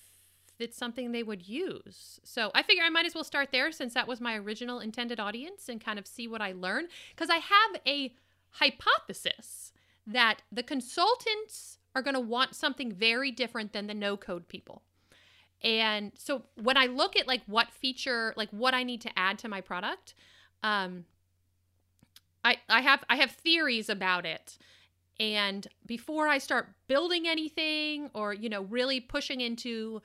it's 0.57 0.77
something 0.77 1.11
they 1.11 1.23
would 1.23 1.49
use. 1.49 2.21
So 2.23 2.51
I 2.55 2.63
figure 2.63 2.83
I 2.85 2.89
might 2.89 3.05
as 3.05 3.13
well 3.13 3.25
start 3.25 3.49
there 3.51 3.73
since 3.73 3.93
that 3.93 4.07
was 4.07 4.21
my 4.21 4.35
original 4.37 4.79
intended 4.79 5.19
audience 5.19 5.67
and 5.67 5.83
kind 5.83 5.99
of 5.99 6.07
see 6.07 6.29
what 6.29 6.41
I 6.41 6.53
learn 6.53 6.87
because 7.13 7.29
I 7.29 7.37
have 7.37 7.81
a 7.85 8.13
hypothesis 8.51 9.73
that 10.07 10.41
the 10.51 10.63
consultants 10.63 11.79
are 11.95 12.01
going 12.01 12.13
to 12.13 12.19
want 12.19 12.55
something 12.55 12.91
very 12.91 13.31
different 13.31 13.73
than 13.73 13.87
the 13.87 13.93
no 13.93 14.17
code 14.17 14.47
people. 14.47 14.81
And 15.63 16.11
so 16.15 16.43
when 16.61 16.77
I 16.77 16.85
look 16.85 17.15
at 17.15 17.27
like 17.27 17.41
what 17.47 17.71
feature, 17.71 18.33
like 18.35 18.49
what 18.51 18.73
I 18.73 18.83
need 18.83 19.01
to 19.01 19.19
add 19.19 19.39
to 19.39 19.47
my 19.47 19.61
product, 19.61 20.13
um, 20.61 21.05
I 22.43 22.57
I 22.69 22.81
have 22.81 23.03
I 23.09 23.15
have 23.15 23.31
theories 23.31 23.89
about 23.89 24.25
it. 24.25 24.57
And 25.19 25.65
before 25.85 26.27
I 26.27 26.37
start 26.37 26.69
building 26.87 27.27
anything 27.27 28.11
or 28.13 28.33
you 28.33 28.49
know 28.49 28.63
really 28.63 28.99
pushing 28.99 29.41
into 29.41 30.01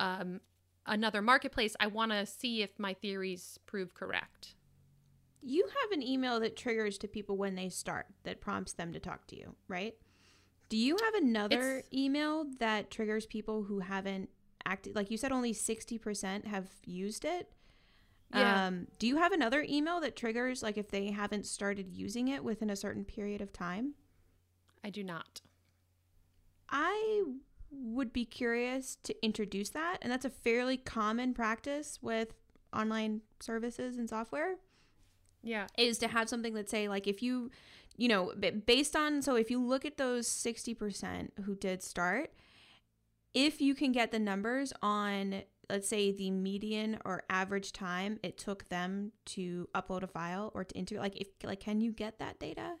um, 0.00 0.40
another 0.86 1.22
marketplace, 1.22 1.74
I 1.80 1.86
want 1.86 2.12
to 2.12 2.26
see 2.26 2.62
if 2.62 2.78
my 2.78 2.92
theories 2.92 3.58
prove 3.66 3.94
correct. 3.94 4.54
You 5.42 5.66
have 5.82 5.92
an 5.92 6.02
email 6.02 6.40
that 6.40 6.56
triggers 6.56 6.98
to 6.98 7.08
people 7.08 7.36
when 7.36 7.54
they 7.54 7.68
start 7.68 8.06
that 8.24 8.40
prompts 8.40 8.72
them 8.72 8.92
to 8.92 9.00
talk 9.00 9.26
to 9.28 9.36
you, 9.36 9.54
right? 9.68 9.94
Do 10.68 10.76
you 10.76 10.96
have 11.02 11.14
another 11.14 11.78
It's- 11.78 11.94
email 11.94 12.44
that 12.58 12.90
triggers 12.90 13.24
people 13.26 13.64
who 13.64 13.78
haven't 13.80 14.30
acted 14.66 14.94
like 14.94 15.10
you 15.10 15.16
said 15.16 15.32
only 15.32 15.52
60% 15.52 16.44
have 16.46 16.68
used 16.84 17.24
it? 17.24 17.50
Yeah. 18.34 18.66
Um, 18.66 18.88
do 18.98 19.06
you 19.06 19.16
have 19.16 19.32
another 19.32 19.64
email 19.66 20.00
that 20.00 20.14
triggers 20.16 20.62
like 20.62 20.76
if 20.76 20.90
they 20.90 21.10
haven't 21.12 21.46
started 21.46 21.88
using 21.94 22.28
it 22.28 22.44
within 22.44 22.68
a 22.68 22.76
certain 22.76 23.04
period 23.04 23.40
of 23.40 23.52
time? 23.52 23.94
I 24.84 24.90
do 24.90 25.02
not. 25.02 25.40
I 26.68 27.22
would 27.70 28.12
be 28.12 28.24
curious 28.26 28.96
to 29.04 29.14
introduce 29.24 29.70
that, 29.70 29.98
and 30.02 30.12
that's 30.12 30.24
a 30.26 30.30
fairly 30.30 30.76
common 30.76 31.32
practice 31.32 31.98
with 32.02 32.34
online 32.72 33.22
services 33.40 33.96
and 33.96 34.08
software. 34.08 34.56
Yeah. 35.42 35.66
is 35.76 35.98
to 35.98 36.08
have 36.08 36.28
something 36.28 36.54
that 36.54 36.68
say 36.68 36.88
like 36.88 37.06
if 37.06 37.22
you 37.22 37.50
you 37.96 38.08
know 38.08 38.32
based 38.66 38.94
on 38.96 39.22
so 39.22 39.34
if 39.36 39.50
you 39.50 39.60
look 39.64 39.84
at 39.84 39.96
those 39.96 40.28
60% 40.28 41.30
who 41.44 41.54
did 41.54 41.82
start 41.82 42.32
if 43.34 43.60
you 43.60 43.74
can 43.74 43.92
get 43.92 44.10
the 44.10 44.18
numbers 44.18 44.72
on 44.82 45.42
let's 45.70 45.88
say 45.88 46.12
the 46.12 46.30
median 46.30 46.98
or 47.04 47.22
average 47.28 47.72
time 47.72 48.18
it 48.22 48.38
took 48.38 48.68
them 48.68 49.12
to 49.26 49.68
upload 49.74 50.02
a 50.02 50.06
file 50.06 50.50
or 50.54 50.64
to 50.64 50.74
integrate 50.74 51.02
like 51.02 51.16
if 51.20 51.28
like 51.44 51.60
can 51.60 51.80
you 51.80 51.92
get 51.92 52.18
that 52.18 52.38
data 52.38 52.74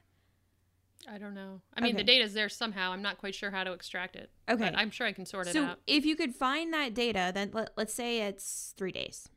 I 1.10 1.16
don't 1.16 1.32
know. 1.32 1.62
I 1.74 1.80
mean, 1.80 1.94
Okay. 1.94 2.02
the 2.02 2.04
data's 2.04 2.34
there 2.34 2.48
somehow. 2.48 2.90
I'm 2.90 3.00
not 3.00 3.18
quite 3.18 3.34
sure 3.34 3.52
how 3.52 3.62
to 3.62 3.72
extract 3.72 4.16
it. 4.16 4.30
Okay. 4.50 4.64
But 4.64 4.76
I'm 4.76 4.90
sure 4.90 5.06
I 5.06 5.12
can 5.12 5.24
sort 5.26 5.46
it 5.46 5.52
so 5.52 5.64
out. 5.64 5.78
if 5.86 6.04
you 6.04 6.16
could 6.16 6.34
find 6.34 6.74
that 6.74 6.92
data 6.92 7.30
then 7.32 7.50
let, 7.54 7.70
let's 7.76 7.94
say 7.94 8.22
it's 8.22 8.74
three 8.76 8.92
days 8.92 9.28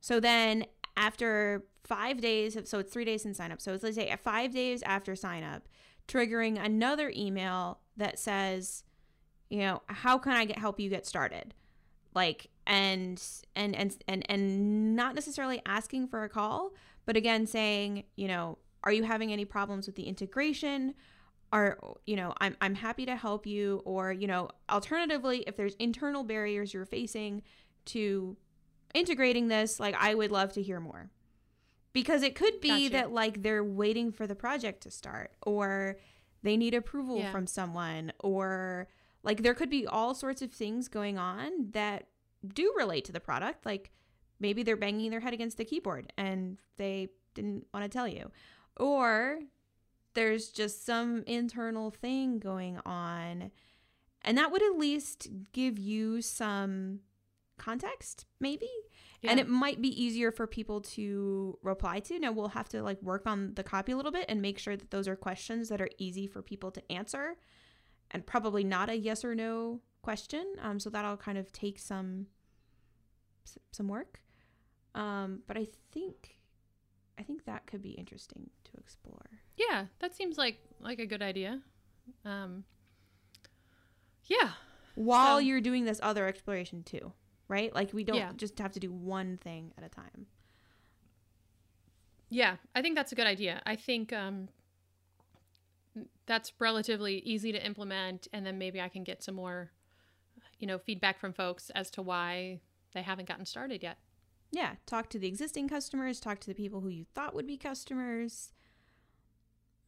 so 0.00 0.20
then 0.20 0.64
after 0.96 1.64
five 1.84 2.20
days 2.20 2.56
of, 2.56 2.66
so 2.66 2.78
it's 2.78 2.92
three 2.92 3.04
days 3.04 3.24
in 3.24 3.34
sign 3.34 3.52
up. 3.52 3.60
So 3.60 3.74
it's, 3.74 3.82
let's 3.82 3.96
say 3.96 4.14
five 4.22 4.52
days 4.52 4.82
after 4.82 5.14
sign 5.14 5.44
up 5.44 5.68
triggering 6.08 6.64
another 6.64 7.12
email 7.16 7.80
that 7.96 8.18
says 8.18 8.84
you 9.50 9.58
know 9.58 9.82
how 9.86 10.18
can 10.18 10.32
i 10.32 10.44
get 10.44 10.58
help 10.58 10.80
you 10.80 10.90
get 10.90 11.06
started? 11.06 11.54
Like 12.14 12.48
and 12.66 13.22
and 13.54 13.76
and 13.76 13.96
and 14.08 14.24
and 14.28 14.96
not 14.96 15.14
necessarily 15.14 15.60
asking 15.66 16.08
for 16.08 16.24
a 16.24 16.28
call 16.28 16.72
but 17.04 17.16
again 17.16 17.46
saying 17.46 18.04
you 18.16 18.26
know 18.26 18.58
are 18.86 18.92
you 18.92 19.02
having 19.02 19.32
any 19.32 19.44
problems 19.44 19.86
with 19.86 19.96
the 19.96 20.04
integration? 20.04 20.94
Are 21.52 21.78
you 22.06 22.16
know 22.16 22.32
I'm, 22.40 22.56
I'm 22.60 22.74
happy 22.74 23.04
to 23.06 23.16
help 23.16 23.46
you. 23.46 23.82
Or 23.84 24.12
you 24.12 24.26
know 24.26 24.48
alternatively 24.70 25.44
if 25.46 25.56
there's 25.56 25.74
internal 25.74 26.22
barriers 26.22 26.72
you're 26.72 26.86
facing 26.86 27.42
to 27.86 28.36
integrating 28.94 29.48
this 29.48 29.78
like 29.80 29.94
i 29.98 30.14
would 30.14 30.30
love 30.30 30.52
to 30.52 30.62
hear 30.62 30.80
more 30.80 31.10
because 31.92 32.22
it 32.22 32.34
could 32.34 32.60
be 32.60 32.68
Gotcha. 32.88 32.92
that 32.92 33.12
like 33.12 33.42
they're 33.42 33.64
waiting 33.64 34.12
for 34.12 34.26
the 34.26 34.34
project 34.34 34.82
to 34.82 34.90
start 34.90 35.32
or 35.44 35.96
they 36.42 36.56
need 36.56 36.74
approval 36.74 37.18
Yeah. 37.18 37.32
from 37.32 37.46
someone 37.46 38.12
or 38.20 38.88
like 39.22 39.42
there 39.42 39.54
could 39.54 39.70
be 39.70 39.86
all 39.86 40.14
sorts 40.14 40.42
of 40.42 40.52
things 40.52 40.88
going 40.88 41.18
on 41.18 41.70
that 41.72 42.08
do 42.46 42.72
relate 42.76 43.04
to 43.06 43.12
the 43.12 43.20
product 43.20 43.64
like 43.66 43.90
maybe 44.38 44.62
they're 44.62 44.76
banging 44.76 45.10
their 45.10 45.20
head 45.20 45.32
against 45.34 45.56
the 45.56 45.64
keyboard 45.64 46.12
and 46.16 46.58
they 46.76 47.08
didn't 47.34 47.66
want 47.74 47.82
to 47.84 47.88
tell 47.88 48.06
you 48.06 48.30
or 48.78 49.40
there's 50.14 50.48
just 50.48 50.84
some 50.86 51.22
internal 51.26 51.90
thing 51.90 52.38
going 52.38 52.78
on 52.86 53.50
and 54.22 54.38
that 54.38 54.50
would 54.52 54.62
at 54.62 54.76
least 54.78 55.28
give 55.52 55.78
you 55.78 56.20
some 56.22 57.00
context 57.58 58.26
maybe 58.40 58.68
and 59.22 59.40
it 59.40 59.48
might 59.48 59.80
be 59.82 59.88
easier 60.00 60.30
for 60.30 60.46
people 60.46 60.80
to 60.80 61.58
reply 61.62 61.98
to 62.00 62.18
now 62.18 62.30
we'll 62.30 62.48
have 62.48 62.68
to 62.68 62.82
like 62.82 63.00
work 63.02 63.26
on 63.26 63.54
the 63.54 63.62
copy 63.64 63.92
a 63.92 63.96
little 63.96 64.12
bit 64.12 64.24
and 64.28 64.40
make 64.40 64.58
sure 64.58 64.76
that 64.76 64.90
those 64.90 65.08
are 65.08 65.16
questions 65.16 65.68
that 65.68 65.80
are 65.80 65.88
easy 65.98 66.26
for 66.26 66.42
people 66.42 66.70
to 66.70 66.92
answer 66.92 67.36
and 68.12 68.24
probably 68.26 68.62
not 68.62 68.88
a 68.88 68.96
yes 68.96 69.24
or 69.24 69.34
no 69.34 69.80
question. 70.02 70.44
Um, 70.62 70.78
so 70.78 70.90
that'll 70.90 71.16
kind 71.16 71.36
of 71.38 71.50
take 71.50 71.80
some 71.80 72.26
some 73.72 73.88
work. 73.88 74.20
Um, 74.94 75.40
but 75.48 75.56
I 75.56 75.66
think 75.92 76.38
I 77.18 77.22
think 77.24 77.44
that 77.46 77.66
could 77.66 77.82
be 77.82 77.90
interesting 77.90 78.50
to 78.64 78.70
explore. 78.78 79.40
Yeah, 79.56 79.86
that 79.98 80.14
seems 80.14 80.38
like 80.38 80.58
like 80.80 81.00
a 81.00 81.06
good 81.06 81.22
idea. 81.22 81.62
Um, 82.24 82.62
yeah. 84.26 84.50
While 84.94 85.36
So- 85.36 85.40
you're 85.40 85.60
doing 85.60 85.84
this 85.84 85.98
other 86.02 86.26
exploration 86.26 86.82
too, 86.84 87.12
right? 87.48 87.74
Like 87.74 87.92
we 87.92 88.04
don't 88.04 88.16
Yeah. 88.16 88.32
just 88.36 88.58
have 88.58 88.72
to 88.72 88.80
do 88.80 88.92
one 88.92 89.36
thing 89.38 89.72
at 89.78 89.84
a 89.84 89.88
time. 89.88 90.26
Yeah, 92.28 92.56
I 92.74 92.82
think 92.82 92.96
that's 92.96 93.12
a 93.12 93.14
good 93.14 93.26
idea. 93.26 93.62
I 93.64 93.76
think 93.76 94.12
um, 94.12 94.48
that's 96.26 96.52
relatively 96.58 97.18
easy 97.20 97.52
to 97.52 97.64
implement, 97.64 98.26
and 98.32 98.44
then 98.44 98.58
maybe 98.58 98.80
I 98.80 98.88
can 98.88 99.04
get 99.04 99.22
some 99.22 99.36
more, 99.36 99.70
you 100.58 100.66
know, 100.66 100.78
feedback 100.78 101.20
from 101.20 101.32
folks 101.32 101.70
as 101.70 101.90
to 101.92 102.02
why 102.02 102.60
they 102.92 103.02
haven't 103.02 103.28
gotten 103.28 103.46
started 103.46 103.82
yet. 103.82 103.98
Yeah, 104.50 104.74
talk 104.86 105.08
to 105.10 105.18
the 105.18 105.28
existing 105.28 105.68
customers, 105.68 106.18
talk 106.20 106.40
to 106.40 106.46
the 106.48 106.54
people 106.54 106.80
who 106.80 106.88
you 106.88 107.04
thought 107.14 107.34
would 107.34 107.46
be 107.46 107.56
customers. 107.56 108.52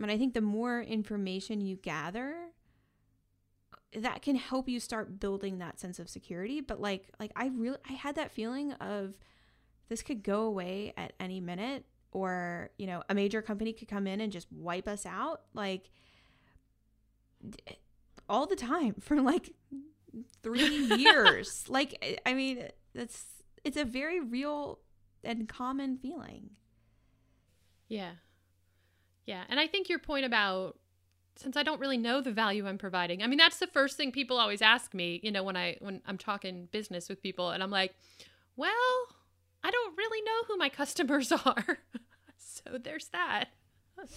And 0.01 0.11
I 0.11 0.17
think 0.19 0.35
the 0.35 0.41
more 0.41 0.81
information 0.81 1.61
you 1.61 1.77
gather, 1.77 2.37
that 3.97 4.23
can 4.23 4.37
help 4.37 4.69
you 4.69 4.81
start 4.81 5.19
building 5.19 5.59
that 5.59 5.79
sense 5.81 5.99
of 5.99 6.09
security. 6.09 6.61
But 6.61 6.81
like 6.81 7.09
like 7.19 7.33
I 7.37 7.49
really 7.49 7.79
I 7.89 7.93
had 7.93 8.17
that 8.17 8.31
feeling 8.31 8.73
of 8.75 9.15
this 9.89 10.03
could 10.03 10.23
go 10.23 10.43
away 10.43 10.93
at 10.97 11.15
any 11.19 11.41
minute 11.41 11.85
or, 12.13 12.71
you 12.79 12.87
know, 12.87 13.03
a 13.09 13.15
major 13.15 13.41
company 13.43 13.73
could 13.73 13.89
come 13.89 14.07
in 14.07 14.21
and 14.21 14.31
just 14.33 14.51
wipe 14.53 14.87
us 14.89 15.07
out 15.07 15.43
like 15.55 15.91
d- 17.49 17.59
all 18.29 18.47
the 18.47 18.57
time 18.57 18.95
for 19.01 19.21
like 19.21 19.55
3 20.43 20.61
years. 20.97 21.65
like 21.69 21.97
I- 22.03 22.19
I 22.31 22.35
mean, 22.35 22.69
that's 22.95 23.25
it's 23.65 23.77
a 23.77 23.85
very 23.85 24.21
real 24.21 24.79
and 25.25 25.49
common 25.49 25.97
feeling. 25.99 26.51
Yeah. 27.89 28.13
Yeah. 29.27 29.45
And 29.49 29.59
I 29.59 29.67
think 29.67 29.89
your 29.89 29.99
point 29.99 30.25
about 30.25 30.79
since 31.39 31.57
I 31.57 31.63
don't 31.63 31.81
really 31.81 31.97
know 31.97 32.21
the 32.21 32.33
value 32.33 32.67
I'm 32.67 32.79
providing. 32.79 33.23
I 33.23 33.29
mean, 33.29 33.39
that's 33.39 33.59
the 33.59 33.69
first 33.69 33.97
thing 33.97 34.11
people 34.11 34.39
always 34.39 34.61
ask 34.61 34.93
me, 34.93 35.21
you 35.23 35.31
know, 35.31 35.45
when 35.45 35.57
I 35.57 35.77
when 35.81 36.03
I'm 36.05 36.19
talking 36.19 36.69
business 36.73 37.09
with 37.09 37.23
people 37.23 37.51
and 37.51 37.63
I'm 37.63 37.71
like, 37.71 37.95
"Well, 38.57 38.73
I 39.63 39.71
don't 39.71 39.97
really 39.97 40.23
know 40.23 40.43
who 40.49 40.57
my 40.57 40.69
customers 40.81 41.31
are." 41.31 41.79
so 42.37 42.79
there's 42.83 43.09
that. 43.09 43.47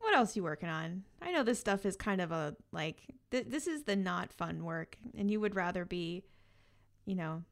What 0.00 0.14
else 0.14 0.34
you 0.34 0.42
working 0.42 0.70
on? 0.70 1.04
I 1.20 1.30
know 1.30 1.42
this 1.42 1.60
stuff 1.60 1.84
is 1.84 1.94
kind 1.94 2.22
of 2.22 2.32
a 2.32 2.56
like 2.72 3.02
th- 3.30 3.46
this 3.48 3.66
is 3.66 3.82
the 3.82 3.96
not 3.96 4.32
fun 4.32 4.64
work, 4.64 4.96
and 5.16 5.30
you 5.30 5.38
would 5.40 5.54
rather 5.54 5.84
be, 5.84 6.24
you 7.04 7.14
know, 7.14 7.42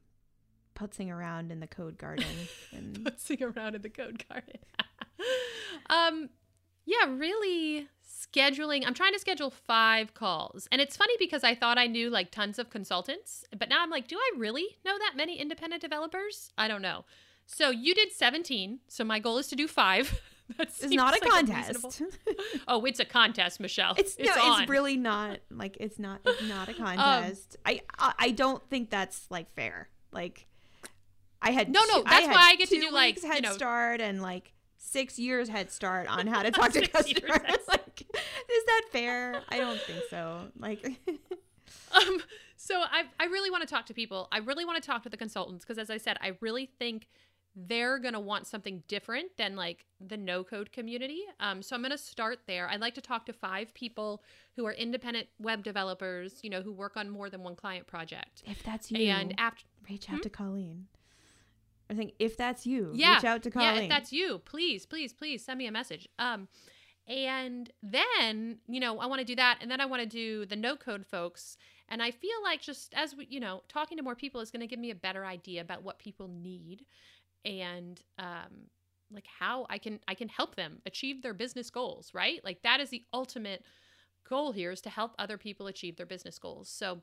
putzing 0.75 1.11
around 1.11 1.53
in 1.53 1.61
the 1.61 1.67
code 1.67 1.99
garden. 1.99 2.25
And 2.73 2.99
putzing 3.05 3.43
around 3.43 3.75
in 3.77 3.83
the 3.83 3.91
code 3.91 4.25
garden. 4.29 4.59
um, 5.91 6.31
yeah, 6.87 7.05
really 7.09 7.89
scheduling. 8.07 8.85
I'm 8.87 8.95
trying 8.95 9.13
to 9.13 9.19
schedule 9.19 9.51
five 9.51 10.15
calls, 10.15 10.69
and 10.73 10.81
it's 10.81 10.97
funny 10.97 11.15
because 11.19 11.45
I 11.45 11.55
thought 11.55 11.79
I 11.79 11.87
knew 11.87 12.11
like 12.11 12.31
tons 12.31 12.59
of 12.59 12.71
consultants, 12.71 13.45
but 13.59 13.69
now 13.69 13.83
I'm 13.83 13.91
like, 13.91 14.09
do 14.09 14.17
I 14.17 14.31
really 14.39 14.79
know 14.85 14.99
that 14.99 15.13
many 15.17 15.37
independent 15.39 15.83
developers? 15.83 16.51
I 16.59 16.69
don't 16.69 16.83
know. 16.83 17.05
So 17.47 17.71
you 17.71 17.95
did 17.95 18.13
17, 18.13 18.81
so 18.89 19.05
my 19.05 19.19
goal 19.19 19.39
is 19.39 19.49
to 19.49 19.57
do 19.57 19.67
five. 19.69 20.21
That 20.57 20.69
it's 20.69 20.83
not 20.95 21.11
a 21.15 21.21
like 21.23 21.31
contest. 21.31 21.85
reasonable- 21.85 22.17
oh, 22.69 22.83
it's 22.87 22.99
a 23.01 23.05
contest, 23.05 23.61
Michele. 23.61 23.93
it's 23.99 24.19
no, 24.19 24.33
on. 24.33 24.63
it's 24.63 24.71
really 24.71 24.97
not 24.97 25.41
like 25.51 25.77
it's 25.79 25.99
not 25.99 26.23
it's 26.25 26.43
not 26.49 26.71
a 26.71 26.73
contest. 26.73 27.59
I, 27.67 27.83
I 27.99 28.15
I 28.19 28.31
don't 28.31 28.67
think 28.71 28.89
that's 28.89 29.27
like 29.31 29.53
fair. 29.55 29.91
Like 30.11 30.47
I 31.43 31.51
had 31.51 31.69
No, 31.69 31.81
no, 31.93 31.99
two- 31.99 32.05
that's 32.09 32.25
had 32.29 32.33
why 32.35 32.49
I 32.53 32.57
get 32.57 32.71
to 32.71 32.81
do, 32.81 32.91
like, 32.91 33.17
weeks 33.17 33.25
you 33.25 33.31
head 33.31 33.43
know- 33.43 33.53
start 33.53 34.01
and 34.01 34.23
like 34.23 34.55
six 34.79 35.19
years 35.19 35.49
head 35.49 35.71
start 35.71 36.09
on 36.09 36.27
how 36.27 36.43
to 36.43 36.51
talk 36.53 36.73
to 36.73 36.87
customers. 36.87 37.41
like, 37.69 38.01
is 38.01 38.65
that 38.67 38.83
fair? 38.91 39.43
I 39.49 39.59
don't 39.59 39.81
think 39.81 40.05
so. 40.09 40.45
Like, 40.59 40.85
um 41.93 42.23
so 42.57 42.81
i 42.81 43.05
i 43.21 43.27
really 43.27 43.51
want 43.51 43.67
to 43.67 43.69
talk 43.69 43.87
to 43.87 43.95
people 43.95 44.29
i 44.33 44.39
really 44.39 44.65
want 44.65 44.83
to 44.83 44.87
talk 44.87 45.03
to 45.03 45.09
the 45.09 45.17
consultants 45.17 45.65
because 45.65 45.79
as 45.79 45.91
i 45.91 45.97
said 45.97 46.17
i 46.23 46.33
really 46.41 46.67
think 46.79 47.09
they're 47.55 47.99
going 47.99 48.15
to 48.15 48.21
want 48.21 48.47
something 48.47 48.83
different 48.89 49.37
than 49.37 49.57
like 49.57 49.85
the 50.01 50.17
no 50.17 50.43
code 50.45 50.73
community 50.73 51.23
um 51.41 51.63
so 51.63 51.77
i'm 51.77 51.83
going 51.83 51.91
to 51.91 51.99
start 51.99 52.39
there 52.47 52.69
i'd 52.71 52.81
like 52.81 52.95
to 52.95 53.01
talk 53.01 53.27
to 53.27 53.33
five 53.33 53.73
people 53.75 54.23
who 54.57 54.67
are 54.67 54.73
independent 54.73 55.27
web 55.39 55.63
developers 55.63 56.41
you 56.43 56.51
know 56.51 56.63
who 56.63 56.73
work 56.73 56.97
on 56.97 57.09
more 57.11 57.29
than 57.29 57.43
one 57.43 57.55
client 57.55 57.87
project 57.87 58.43
if 58.47 58.63
that's 58.63 58.91
you, 58.91 59.11
and 59.11 59.35
after 59.39 59.65
reach 59.89 60.11
out 60.11 60.23
to 60.23 60.31
Colleen. 60.31 60.87
I 61.91 61.95
think 61.95 62.15
if 62.19 62.37
that's 62.37 62.67
you, 62.67 62.91
yeah. 62.95 63.15
reach 63.15 63.25
out 63.25 63.43
to 63.45 63.51
Colleen. 63.51 63.75
yeah 63.75 63.81
if 63.83 63.89
that's 63.89 64.13
you 64.13 64.39
please 64.45 64.87
please 64.87 65.13
please 65.13 65.45
send 65.45 65.59
me 65.59 65.67
a 65.67 65.73
message. 65.73 66.09
Um 66.19 66.49
and 67.07 67.73
then 67.83 68.59
you 68.69 68.79
know 68.79 68.99
i 68.99 69.07
want 69.07 69.19
to 69.19 69.25
do 69.25 69.35
that 69.35 69.57
and 69.63 69.71
then 69.71 69.81
i 69.81 69.87
want 69.87 70.03
to 70.03 70.07
do 70.07 70.45
the 70.47 70.57
no 70.57 70.77
code 70.77 71.07
folks. 71.07 71.57
And 71.89 72.03
i 72.03 72.11
feel 72.11 72.43
like 72.43 72.61
just 72.61 72.93
as 72.95 73.17
we 73.17 73.27
you 73.31 73.41
know 73.41 73.63
talking 73.69 73.97
to 73.97 74.03
more 74.05 74.15
people 74.15 74.41
is 74.41 74.51
going 74.51 74.61
to 74.61 74.67
give 74.67 74.79
me 74.79 74.91
a 74.91 74.95
better 74.95 75.25
idea 75.25 75.63
about 75.63 75.83
what 75.83 75.99
people 75.99 76.29
need 76.29 76.85
and 77.45 78.03
um 78.19 78.67
like 79.11 79.25
how 79.39 79.67
i 79.71 79.79
can 79.79 80.01
i 80.07 80.15
can 80.15 80.29
help 80.29 80.55
them 80.55 80.83
achieve 80.85 81.23
their 81.23 81.33
business 81.33 81.71
goals 81.71 82.11
right? 82.13 82.45
Like 82.45 82.61
that 82.63 82.81
is 82.81 82.91
the 82.91 83.05
ultimate 83.15 83.65
goal 84.29 84.53
here 84.53 84.71
is 84.71 84.81
to 84.83 84.91
help 84.91 85.15
other 85.19 85.39
people 85.39 85.67
achieve 85.67 85.97
their 85.97 86.07
business 86.07 86.39
goals. 86.39 86.69
So 86.69 87.01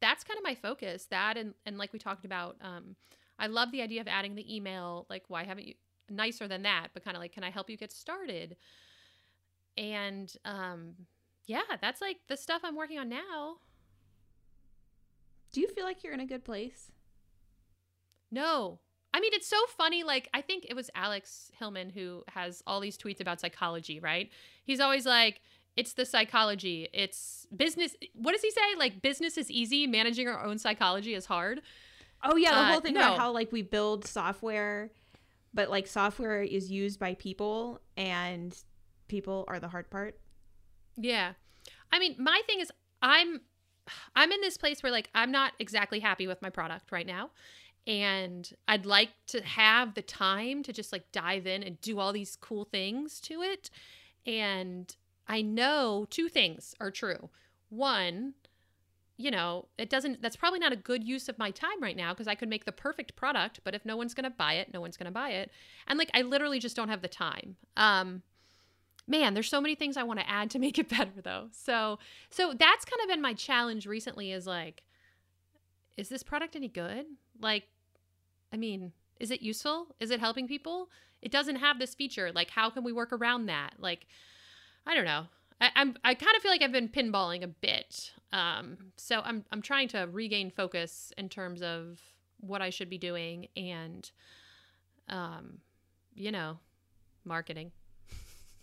that's 0.00 0.24
kind 0.24 0.36
of 0.36 0.44
my 0.44 0.54
focus 0.54 1.06
that 1.10 1.36
and 1.38 1.54
and 1.64 1.78
like 1.78 1.92
we 1.92 1.98
talked 1.98 2.24
about 2.24 2.56
um 2.60 2.96
I 3.38 3.48
love 3.48 3.72
the 3.72 3.82
idea 3.82 4.00
of 4.00 4.08
adding 4.08 4.34
the 4.34 4.54
email. 4.54 5.06
Like, 5.08 5.24
why 5.28 5.44
haven't 5.44 5.66
you? 5.66 5.74
Nicer 6.08 6.46
than 6.46 6.62
that, 6.62 6.88
but 6.94 7.04
kind 7.04 7.16
of 7.16 7.20
like, 7.20 7.32
can 7.32 7.42
I 7.42 7.50
help 7.50 7.68
you 7.68 7.76
get 7.76 7.90
started? 7.90 8.56
And 9.76 10.32
um, 10.44 10.94
yeah, 11.46 11.62
that's 11.80 12.00
like 12.00 12.18
the 12.28 12.36
stuff 12.36 12.62
I'm 12.62 12.76
working 12.76 12.98
on 12.98 13.08
now. 13.08 13.56
Do 15.52 15.60
you 15.60 15.66
feel 15.66 15.84
like 15.84 16.04
you're 16.04 16.14
in 16.14 16.20
a 16.20 16.26
good 16.26 16.44
place? 16.44 16.92
No, 18.30 18.78
I 19.12 19.20
mean 19.20 19.32
it's 19.34 19.48
so 19.48 19.56
funny. 19.76 20.04
Like, 20.04 20.28
I 20.32 20.42
think 20.42 20.66
it 20.68 20.76
was 20.76 20.90
Alex 20.94 21.50
Hillman 21.58 21.90
who 21.90 22.22
has 22.28 22.62
all 22.68 22.78
these 22.78 22.96
tweets 22.96 23.20
about 23.20 23.40
psychology. 23.40 23.98
Right? 23.98 24.30
He's 24.64 24.78
always 24.78 25.06
like, 25.06 25.40
it's 25.76 25.94
the 25.94 26.06
psychology. 26.06 26.88
It's 26.92 27.48
business. 27.54 27.96
What 28.14 28.32
does 28.32 28.42
he 28.42 28.50
say? 28.52 28.76
Like, 28.78 29.02
business 29.02 29.36
is 29.36 29.50
easy. 29.50 29.88
Managing 29.88 30.28
our 30.28 30.44
own 30.44 30.58
psychology 30.58 31.14
is 31.14 31.26
hard. 31.26 31.62
Oh 32.22 32.36
yeah, 32.36 32.54
the 32.54 32.60
Uh, 32.60 32.66
whole 32.72 32.80
thing 32.80 32.94
no. 32.94 33.00
about 33.00 33.18
how 33.18 33.32
like 33.32 33.52
we 33.52 33.62
build 33.62 34.06
software, 34.06 34.90
but 35.54 35.70
like 35.70 35.86
software 35.86 36.42
is 36.42 36.70
used 36.70 36.98
by 36.98 37.14
people, 37.14 37.80
and 37.96 38.56
people 39.08 39.44
are 39.48 39.60
the 39.60 39.68
hard 39.68 39.90
part. 39.90 40.18
Yeah. 40.96 41.32
I 41.92 41.98
mean, 41.98 42.16
my 42.18 42.40
thing 42.46 42.60
is 42.60 42.70
I'm 43.02 43.40
I'm 44.14 44.32
in 44.32 44.40
this 44.40 44.56
place 44.56 44.82
where 44.82 44.92
like 44.92 45.10
I'm 45.14 45.30
not 45.30 45.52
exactly 45.58 46.00
happy 46.00 46.26
with 46.26 46.42
my 46.42 46.50
product 46.50 46.92
right 46.92 47.06
now. 47.06 47.30
And 47.86 48.50
I'd 48.66 48.84
like 48.84 49.10
to 49.28 49.42
have 49.42 49.94
the 49.94 50.02
time 50.02 50.64
to 50.64 50.72
just 50.72 50.92
like 50.92 51.12
dive 51.12 51.46
in 51.46 51.62
and 51.62 51.80
do 51.80 52.00
all 52.00 52.12
these 52.12 52.34
cool 52.36 52.64
things 52.64 53.20
to 53.22 53.42
it. 53.42 53.70
And 54.26 54.94
I 55.28 55.42
know 55.42 56.06
two 56.10 56.28
things 56.28 56.74
are 56.80 56.90
true. 56.90 57.30
One, 57.68 58.34
you 59.16 59.30
know, 59.30 59.66
it 59.78 59.88
doesn't 59.88 60.20
that's 60.20 60.36
probably 60.36 60.58
not 60.58 60.72
a 60.72 60.76
good 60.76 61.02
use 61.02 61.28
of 61.28 61.38
my 61.38 61.50
time 61.50 61.80
right 61.80 61.96
now 61.96 62.12
because 62.12 62.28
I 62.28 62.34
could 62.34 62.48
make 62.48 62.66
the 62.66 62.72
perfect 62.72 63.16
product, 63.16 63.60
but 63.64 63.74
if 63.74 63.84
no 63.84 63.96
one's 63.96 64.14
going 64.14 64.24
to 64.24 64.30
buy 64.30 64.54
it, 64.54 64.72
no 64.74 64.80
one's 64.80 64.96
going 64.96 65.06
to 65.06 65.12
buy 65.12 65.30
it. 65.30 65.50
And 65.86 65.98
like 65.98 66.10
I 66.12 66.22
literally 66.22 66.58
just 66.58 66.76
don't 66.76 66.88
have 66.88 67.02
the 67.02 67.08
time. 67.08 67.56
Um 67.76 68.22
man 69.08 69.34
there's 69.34 69.48
so 69.48 69.60
many 69.60 69.76
things 69.76 69.96
i 69.96 70.02
want 70.02 70.18
to 70.18 70.28
add 70.28 70.50
to 70.50 70.58
make 70.66 70.78
it 70.78 70.88
better 70.88 71.22
though. 71.22 71.48
So 71.52 71.98
so 72.30 72.52
that's 72.52 72.84
kind 72.84 73.00
of 73.02 73.08
been 73.08 73.22
my 73.22 73.34
challenge 73.34 73.86
recently 73.86 74.32
is 74.32 74.46
like 74.46 74.82
is 75.96 76.08
this 76.10 76.22
product 76.22 76.54
any 76.54 76.68
good? 76.68 77.06
Like 77.40 77.64
i 78.52 78.56
mean 78.56 78.92
is 79.18 79.30
it 79.30 79.40
useful? 79.40 79.94
Is 79.98 80.10
it 80.10 80.20
helping 80.20 80.46
people? 80.46 80.90
It 81.22 81.32
doesn't 81.32 81.56
have 81.56 81.78
this 81.78 81.94
feature. 81.94 82.30
Like 82.34 82.50
how 82.50 82.68
can 82.68 82.84
we 82.84 82.92
work 82.92 83.12
around 83.12 83.46
that? 83.46 83.74
Like 83.78 84.06
i 84.86 84.94
don't 84.94 85.06
know 85.06 85.26
I, 85.60 85.70
i'm 85.76 85.96
i 86.04 86.14
kind 86.14 86.36
of 86.36 86.42
feel 86.42 86.50
like 86.50 86.62
i've 86.62 86.72
been 86.72 86.88
pinballing 86.88 87.42
a 87.42 87.48
bit 87.48 88.12
um 88.32 88.76
so 88.96 89.20
i'm 89.24 89.44
i'm 89.52 89.62
trying 89.62 89.88
to 89.88 90.08
regain 90.10 90.50
focus 90.50 91.12
in 91.16 91.28
terms 91.28 91.62
of 91.62 92.00
what 92.40 92.62
i 92.62 92.70
should 92.70 92.90
be 92.90 92.98
doing 92.98 93.48
and 93.56 94.10
um 95.08 95.58
you 96.14 96.30
know 96.32 96.58
marketing 97.24 97.72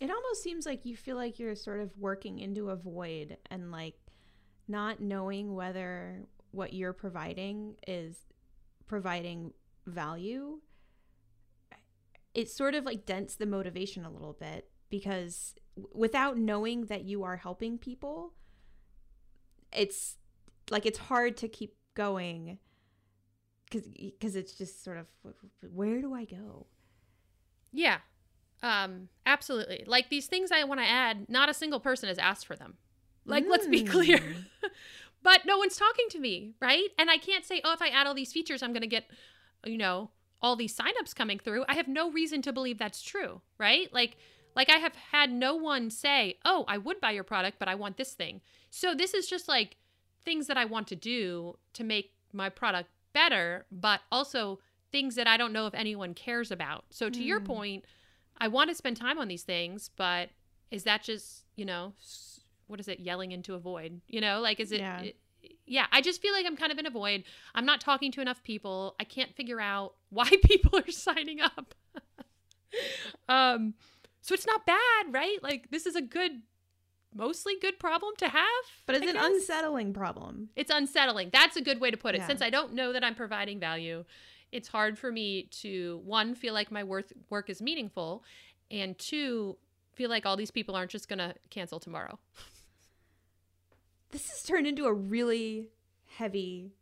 It 0.00 0.10
almost 0.10 0.42
seems 0.42 0.66
like 0.66 0.84
you 0.84 0.96
feel 0.96 1.16
like 1.16 1.38
you're 1.38 1.54
sort 1.54 1.80
of 1.80 1.96
working 1.98 2.38
into 2.38 2.70
a 2.70 2.76
void 2.76 3.38
and 3.50 3.70
like 3.72 3.94
not 4.68 5.00
knowing 5.00 5.54
whether 5.54 6.24
what 6.50 6.72
you're 6.72 6.92
providing 6.92 7.76
is 7.86 8.16
providing 8.86 9.52
value. 9.86 10.60
It 12.34 12.50
sort 12.50 12.74
of 12.74 12.84
like 12.84 13.06
dents 13.06 13.36
the 13.36 13.46
motivation 13.46 14.04
a 14.04 14.10
little 14.10 14.32
bit. 14.32 14.68
Because 14.90 15.54
without 15.92 16.36
knowing 16.36 16.86
that 16.86 17.04
you 17.04 17.24
are 17.24 17.36
helping 17.36 17.78
people, 17.78 18.32
it's 19.72 20.16
like 20.70 20.86
it's 20.86 20.98
hard 20.98 21.36
to 21.38 21.48
keep 21.48 21.76
going 21.94 22.58
because 23.64 23.88
because 23.88 24.36
it's 24.36 24.56
just 24.56 24.84
sort 24.84 24.98
of 24.98 25.06
where 25.72 26.00
do 26.00 26.14
I 26.14 26.24
go? 26.24 26.66
Yeah. 27.72 27.98
Um, 28.62 29.08
absolutely. 29.26 29.84
Like 29.86 30.08
these 30.08 30.26
things 30.26 30.50
I 30.50 30.64
want 30.64 30.80
to 30.80 30.86
add, 30.86 31.28
not 31.28 31.48
a 31.48 31.54
single 31.54 31.80
person 31.80 32.08
has 32.08 32.18
asked 32.18 32.46
for 32.46 32.56
them. 32.56 32.78
Like, 33.26 33.44
mm. 33.44 33.50
let's 33.50 33.66
be 33.66 33.84
clear. 33.84 34.18
Mm. 34.18 34.44
but 35.22 35.44
no 35.44 35.58
one's 35.58 35.76
talking 35.76 36.06
to 36.10 36.18
me, 36.18 36.54
right? 36.60 36.88
And 36.98 37.10
I 37.10 37.18
can't 37.18 37.44
say, 37.44 37.60
oh, 37.64 37.72
if 37.72 37.82
I 37.82 37.88
add 37.88 38.06
all 38.06 38.14
these 38.14 38.32
features, 38.32 38.62
I'm 38.62 38.72
going 38.72 38.82
to 38.82 38.86
get, 38.86 39.04
you 39.64 39.76
know, 39.76 40.10
all 40.40 40.56
these 40.56 40.76
signups 40.76 41.14
coming 41.14 41.38
through. 41.38 41.64
I 41.68 41.74
have 41.74 41.88
no 41.88 42.10
reason 42.10 42.42
to 42.42 42.52
believe 42.52 42.78
that's 42.78 43.02
true, 43.02 43.40
right? 43.58 43.92
Like, 43.92 44.16
like 44.56 44.70
I 44.70 44.76
have 44.76 44.94
had 45.12 45.32
no 45.32 45.54
one 45.54 45.90
say, 45.90 46.38
oh, 46.44 46.64
I 46.68 46.78
would 46.78 47.00
buy 47.00 47.10
your 47.10 47.24
product, 47.24 47.58
but 47.58 47.68
I 47.68 47.74
want 47.74 47.96
this 47.96 48.12
thing. 48.12 48.40
So 48.70 48.94
this 48.94 49.14
is 49.14 49.26
just 49.26 49.48
like 49.48 49.76
things 50.24 50.46
that 50.46 50.56
I 50.56 50.64
want 50.64 50.88
to 50.88 50.96
do 50.96 51.58
to 51.74 51.84
make 51.84 52.12
my 52.32 52.48
product 52.48 52.90
better, 53.12 53.66
but 53.70 54.00
also 54.10 54.60
things 54.92 55.16
that 55.16 55.26
I 55.26 55.36
don't 55.36 55.52
know 55.52 55.66
if 55.66 55.74
anyone 55.74 56.14
cares 56.14 56.50
about. 56.50 56.84
So 56.90 57.10
to 57.10 57.18
mm. 57.18 57.26
your 57.26 57.40
point, 57.40 57.84
I 58.38 58.48
want 58.48 58.70
to 58.70 58.74
spend 58.74 58.96
time 58.96 59.18
on 59.18 59.28
these 59.28 59.42
things, 59.42 59.90
but 59.96 60.30
is 60.70 60.84
that 60.84 61.02
just, 61.02 61.44
you 61.56 61.64
know, 61.64 61.94
what 62.66 62.80
is 62.80 62.88
it, 62.88 63.00
yelling 63.00 63.32
into 63.32 63.54
a 63.54 63.58
void? 63.58 64.00
You 64.08 64.20
know, 64.20 64.40
like 64.40 64.60
is 64.60 64.72
it, 64.72 64.80
yeah. 64.80 65.00
it 65.00 65.16
yeah, 65.66 65.86
I 65.92 66.00
just 66.00 66.22
feel 66.22 66.32
like 66.32 66.46
I'm 66.46 66.56
kind 66.56 66.72
of 66.72 66.78
in 66.78 66.86
a 66.86 66.90
void. 66.90 67.24
I'm 67.54 67.66
not 67.66 67.80
talking 67.80 68.10
to 68.12 68.20
enough 68.20 68.42
people. 68.42 68.94
I 68.98 69.04
can't 69.04 69.34
figure 69.34 69.60
out 69.60 69.94
why 70.10 70.28
people 70.28 70.78
are 70.78 70.90
signing 70.90 71.40
up. 71.40 71.74
um 73.28 73.74
so 74.24 74.32
it's 74.32 74.46
not 74.46 74.64
bad, 74.64 74.78
right? 75.10 75.36
Like 75.42 75.70
this 75.70 75.84
is 75.84 75.94
a 75.96 76.00
good 76.00 76.40
mostly 77.14 77.56
good 77.60 77.78
problem 77.78 78.14
to 78.16 78.28
have. 78.28 78.64
But 78.86 78.96
it's 78.96 79.06
I 79.06 79.10
an 79.10 79.16
guess. 79.16 79.26
unsettling 79.26 79.92
problem. 79.92 80.48
It's 80.56 80.70
unsettling. 80.70 81.28
That's 81.30 81.56
a 81.56 81.60
good 81.60 81.78
way 81.78 81.90
to 81.90 81.98
put 81.98 82.14
it. 82.14 82.18
Yeah. 82.22 82.28
Since 82.28 82.40
I 82.40 82.48
don't 82.48 82.72
know 82.72 82.94
that 82.94 83.04
I'm 83.04 83.14
providing 83.14 83.60
value, 83.60 84.06
it's 84.50 84.66
hard 84.66 84.98
for 84.98 85.12
me 85.12 85.42
to 85.60 86.00
one 86.06 86.34
feel 86.34 86.54
like 86.54 86.72
my 86.72 86.84
work 86.84 87.12
work 87.28 87.50
is 87.50 87.60
meaningful, 87.60 88.24
and 88.70 88.98
two 88.98 89.58
feel 89.92 90.08
like 90.08 90.24
all 90.24 90.38
these 90.38 90.50
people 90.50 90.74
aren't 90.74 90.90
just 90.90 91.06
gonna 91.06 91.34
cancel 91.50 91.78
tomorrow. 91.78 92.18
This 94.10 94.30
has 94.30 94.42
turned 94.42 94.66
into 94.66 94.86
a 94.86 94.92
really 94.94 95.68
heavy 96.16 96.72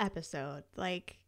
episode. 0.00 0.64
Like 0.76 1.18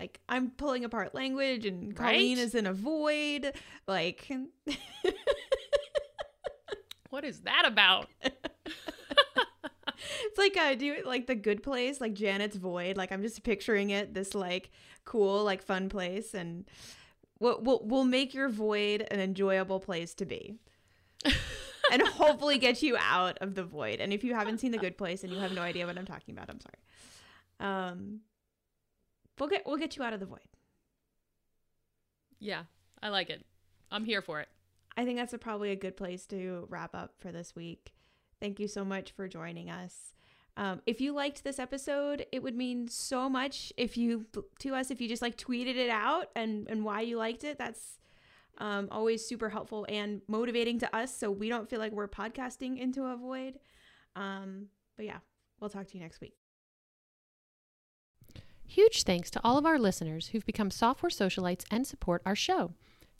like 0.00 0.18
I'm 0.30 0.50
pulling 0.50 0.86
apart 0.86 1.14
language 1.14 1.66
and 1.66 1.94
Colleen 1.94 2.38
right? 2.38 2.44
is 2.44 2.54
in 2.54 2.66
a 2.66 2.72
void. 2.72 3.52
Like 3.86 4.30
What 7.10 7.24
is 7.24 7.40
that 7.40 7.64
about? 7.66 8.08
it's 8.22 8.38
like 10.38 10.56
I 10.56 10.74
do 10.74 10.94
it 10.94 11.06
like 11.06 11.26
the 11.26 11.34
good 11.34 11.62
place, 11.62 12.00
like 12.00 12.14
Janet's 12.14 12.56
void. 12.56 12.96
Like 12.96 13.12
I'm 13.12 13.20
just 13.20 13.42
picturing 13.42 13.90
it, 13.90 14.14
this 14.14 14.34
like 14.34 14.70
cool, 15.04 15.44
like 15.44 15.62
fun 15.62 15.90
place, 15.90 16.32
and 16.32 16.64
we'll 17.38 17.60
we'll, 17.60 17.82
we'll 17.84 18.04
make 18.04 18.32
your 18.32 18.48
void 18.48 19.06
an 19.10 19.20
enjoyable 19.20 19.80
place 19.80 20.14
to 20.14 20.24
be. 20.24 20.54
and 21.92 22.00
hopefully 22.00 22.56
get 22.56 22.82
you 22.82 22.96
out 22.98 23.36
of 23.42 23.54
the 23.54 23.64
void. 23.64 24.00
And 24.00 24.14
if 24.14 24.24
you 24.24 24.34
haven't 24.34 24.60
seen 24.60 24.70
the 24.70 24.78
good 24.78 24.96
place 24.96 25.24
and 25.24 25.32
you 25.32 25.40
have 25.40 25.52
no 25.52 25.60
idea 25.60 25.86
what 25.86 25.98
I'm 25.98 26.06
talking 26.06 26.34
about, 26.34 26.48
I'm 26.48 26.60
sorry. 26.60 26.78
Um 27.60 28.20
we'll 29.40 29.48
get 29.48 29.62
we'll 29.66 29.78
get 29.78 29.96
you 29.96 30.04
out 30.04 30.12
of 30.12 30.20
the 30.20 30.26
void. 30.26 30.38
Yeah, 32.38 32.64
I 33.02 33.08
like 33.08 33.30
it. 33.30 33.44
I'm 33.90 34.04
here 34.04 34.22
for 34.22 34.40
it. 34.40 34.48
I 34.96 35.04
think 35.04 35.18
that's 35.18 35.32
a, 35.32 35.38
probably 35.38 35.70
a 35.70 35.76
good 35.76 35.96
place 35.96 36.26
to 36.26 36.66
wrap 36.68 36.94
up 36.94 37.14
for 37.18 37.32
this 37.32 37.56
week. 37.56 37.92
Thank 38.40 38.60
you 38.60 38.68
so 38.68 38.84
much 38.84 39.12
for 39.12 39.28
joining 39.28 39.70
us. 39.70 40.14
Um, 40.56 40.82
if 40.86 41.00
you 41.00 41.12
liked 41.12 41.44
this 41.44 41.58
episode, 41.58 42.26
it 42.32 42.42
would 42.42 42.56
mean 42.56 42.88
so 42.88 43.28
much 43.28 43.72
if 43.76 43.96
you 43.96 44.26
to 44.60 44.74
us 44.74 44.90
if 44.90 45.00
you 45.00 45.08
just 45.08 45.22
like 45.22 45.36
tweeted 45.36 45.76
it 45.76 45.90
out 45.90 46.28
and 46.36 46.68
and 46.68 46.84
why 46.84 47.00
you 47.00 47.16
liked 47.16 47.44
it. 47.44 47.58
That's 47.58 47.98
um, 48.58 48.88
always 48.90 49.24
super 49.24 49.48
helpful 49.48 49.86
and 49.88 50.20
motivating 50.28 50.78
to 50.80 50.96
us, 50.96 51.16
so 51.16 51.30
we 51.30 51.48
don't 51.48 51.68
feel 51.68 51.78
like 51.78 51.92
we're 51.92 52.08
podcasting 52.08 52.78
into 52.78 53.04
a 53.04 53.16
void. 53.16 53.58
Um, 54.16 54.66
but 54.96 55.06
yeah, 55.06 55.18
we'll 55.60 55.70
talk 55.70 55.86
to 55.86 55.94
you 55.96 56.02
next 56.02 56.20
week. 56.20 56.39
Huge 58.70 59.02
thanks 59.02 59.30
to 59.32 59.40
all 59.42 59.58
of 59.58 59.66
our 59.66 59.80
listeners 59.80 60.28
who've 60.28 60.46
become 60.46 60.70
software 60.70 61.10
socialites 61.10 61.64
and 61.72 61.84
support 61.84 62.22
our 62.24 62.36
show. 62.36 62.72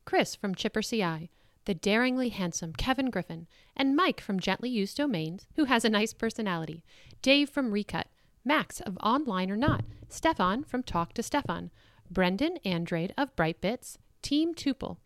Chris 0.05 0.37
from 0.37 0.55
Chipper 0.55 0.81
CI 0.81 1.29
the 1.65 1.75
daringly 1.75 2.31
handsome 2.31 2.73
Kevin 2.73 3.11
Griffin, 3.11 3.47
and 3.77 3.95
Mike 3.95 4.21
from 4.21 4.41
Gently 4.41 4.71
Used 4.71 4.97
Domains, 4.97 5.47
who 5.57 5.65
has 5.67 5.85
a 5.85 5.91
nice 5.91 6.13
personality, 6.13 6.83
Dave 7.23 7.51
from 7.51 7.73
Recut, 7.73 8.09
Max 8.45 8.81
of 8.81 8.97
Online 9.03 9.51
or 9.51 9.57
Not, 9.57 9.85
Stefan 10.09 10.65
from 10.65 10.83
Talk 10.83 11.13
to 11.15 11.23
Stefan, 11.23 11.71
Brendan 12.11 12.57
Andrade 12.65 13.13
of 13.19 13.37
Brightbits, 13.37 13.99
Team 14.23 14.55
Tuple, 14.55 14.97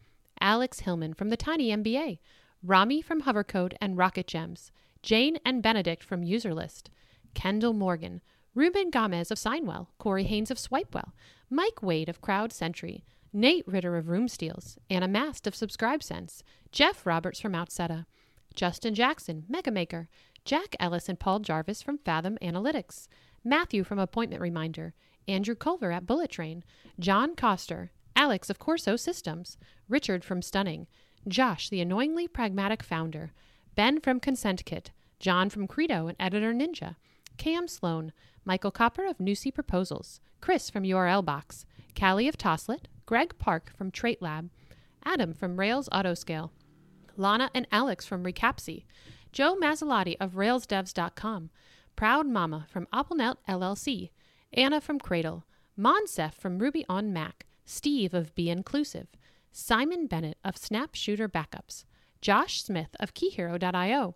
Alex 0.41 0.81
Hillman 0.81 1.15
from 1.15 1.31
the 1.31 1.37
Tiny 1.37 1.71
MBA, 1.71 2.19
Rami 2.63 3.03
from 3.03 3.23
Hovercode 3.23 3.75
and 3.81 3.99
Rocket 3.99 4.27
Gems, 4.27 4.73
Jane 5.03 5.39
and 5.45 5.63
Benedict 5.63 6.03
from 6.03 6.23
Userlist, 6.23 6.85
Kendall 7.35 7.73
Morgan, 7.73 8.21
Ruben 8.55 8.91
Gomez 8.91 9.33
of 9.33 9.39
Signwell, 9.39 9.89
Corey 9.99 10.25
Haines 10.25 10.51
of 10.51 10.59
Swipewell, 10.59 11.11
Mike 11.51 11.83
Wade 11.83 12.09
of 12.09 12.21
Crowd 12.21 12.53
Sentry, 12.53 13.05
Nate 13.33 13.67
Ritter 13.67 13.97
of 13.97 14.09
Room 14.09 14.29
Steals, 14.29 14.79
Anna 14.89 15.09
Mast 15.09 15.49
of 15.49 15.55
SubscribeSense, 15.55 16.43
Jeff 16.71 17.05
Roberts 17.05 17.41
from 17.41 17.53
Outseta, 17.53 18.07
Justin 18.55 18.95
Jackson, 18.95 19.45
Megamaker, 19.51 20.07
Jack 20.45 20.77
Ellis 20.79 21.09
and 21.09 21.19
Paul 21.19 21.41
Jarvis 21.41 21.83
from 21.83 21.99
Fathom 21.99 22.39
Analytics, 22.41 23.09
Matthew 23.43 23.83
from 23.83 23.99
Appointment 23.99 24.41
Reminder, 24.41 24.95
Andrew 25.27 25.57
Culver 25.57 25.91
at 25.91 26.07
Bullet 26.07 26.31
Train, 26.31 26.63
John 27.01 27.35
Coster, 27.35 27.91
Alex 28.15 28.51
of 28.51 28.61
Corso 28.61 28.95
Systems, 28.95 29.59
Richard 29.89 30.25
from 30.25 30.43
Stunning, 30.43 30.87
Josh, 31.27 31.71
the 31.71 31.81
annoyingly 31.81 32.29
pragmatic 32.29 32.85
founder, 32.85 33.33
Ben 33.75 34.01
from 34.01 34.21
Consent 34.21 34.65
Kit, 34.65 34.93
John 35.19 35.51
from 35.51 35.67
Credo 35.67 36.07
and 36.07 36.17
Editor 36.21 36.53
Ninja, 36.53 36.95
Cam 37.37 37.69
Sloan, 37.69 38.13
Michael 38.45 38.73
Koper 38.73 39.09
of 39.09 39.19
Nusii 39.19 39.53
Proposals, 39.53 40.21
Chris 40.41 40.71
from 40.71 40.85
URL 40.85 41.25
Box, 41.25 41.67
Callie 41.99 42.29
of 42.29 42.37
Toslet, 42.37 42.87
Greg 43.07 43.39
Park 43.39 43.73
from 43.77 43.91
Trait 43.91 44.21
Lab, 44.21 44.51
Adam 45.05 45.33
from 45.33 45.59
Rails 45.59 45.89
Autoscale, 45.91 46.51
Lana 47.17 47.51
and 47.55 47.67
Alex 47.71 48.07
from 48.07 48.25
Recapsy, 48.25 48.85
Joe 49.33 49.57
Masilotti 49.57 50.17
of 50.21 50.33
RailsDevs.com, 50.33 51.51
Proud 51.97 52.27
Mama 52.27 52.67
from 52.69 52.87
AppleNet 52.93 53.37
LLC, 53.49 54.11
Anna 54.53 54.81
from 54.81 54.99
Cradle, 54.99 55.45
Monsef 55.79 56.35
from 56.35 56.59
Ruby 56.59 56.85
on 56.89 57.13
Mac, 57.13 57.47
Steve 57.65 58.15
of 58.15 58.35
Be 58.35 58.51
Inclusive, 58.51 59.09
Simon 59.53 60.07
Bennett 60.07 60.39
of 60.45 60.57
Snapshooter 60.57 61.29
Backups, 61.29 61.85
Josh 62.21 62.63
Smith 62.63 62.97
of 62.99 63.15
KeyHero.io, 63.15 64.15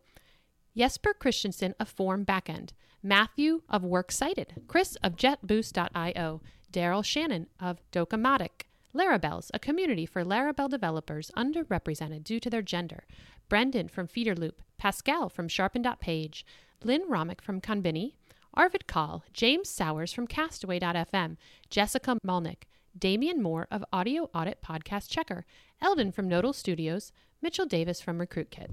Jesper 0.76 1.14
Christensen 1.14 1.74
of 1.80 1.88
Form 1.88 2.24
Backend, 2.24 2.70
Matthew 3.02 3.62
of 3.68 3.84
Works 3.84 4.16
Cited, 4.16 4.62
Chris 4.66 4.96
of 5.04 5.14
JetBoost.io, 5.14 6.40
Daryl 6.72 7.04
Shannon 7.04 7.46
of 7.60 7.78
Docamatic, 7.92 8.62
Larabelles, 8.94 9.50
a 9.54 9.58
community 9.58 10.04
for 10.04 10.24
Laravel 10.24 10.68
developers 10.68 11.30
underrepresented 11.36 12.24
due 12.24 12.40
to 12.40 12.50
their 12.50 12.62
gender. 12.62 13.04
Brendan 13.48 13.88
from 13.88 14.08
Feederloop, 14.08 14.54
Pascal 14.78 15.28
from 15.28 15.46
Sharpen.page, 15.48 16.44
Lynn 16.82 17.08
Romick 17.08 17.40
from 17.40 17.60
Conbini, 17.60 18.14
Arvid 18.54 18.86
Kahl, 18.88 19.24
James 19.32 19.68
Sowers 19.68 20.12
from 20.12 20.26
Castaway.fm, 20.26 21.36
Jessica 21.70 22.18
Malnik, 22.26 22.64
Damian 22.98 23.40
Moore 23.40 23.68
of 23.70 23.84
Audio 23.92 24.28
Audit 24.34 24.60
Podcast 24.60 25.08
Checker, 25.08 25.44
Eldon 25.80 26.10
from 26.10 26.28
Nodal 26.28 26.52
Studios, 26.52 27.12
Mitchell 27.40 27.66
Davis 27.66 28.00
from 28.00 28.18
RecruitKit. 28.18 28.70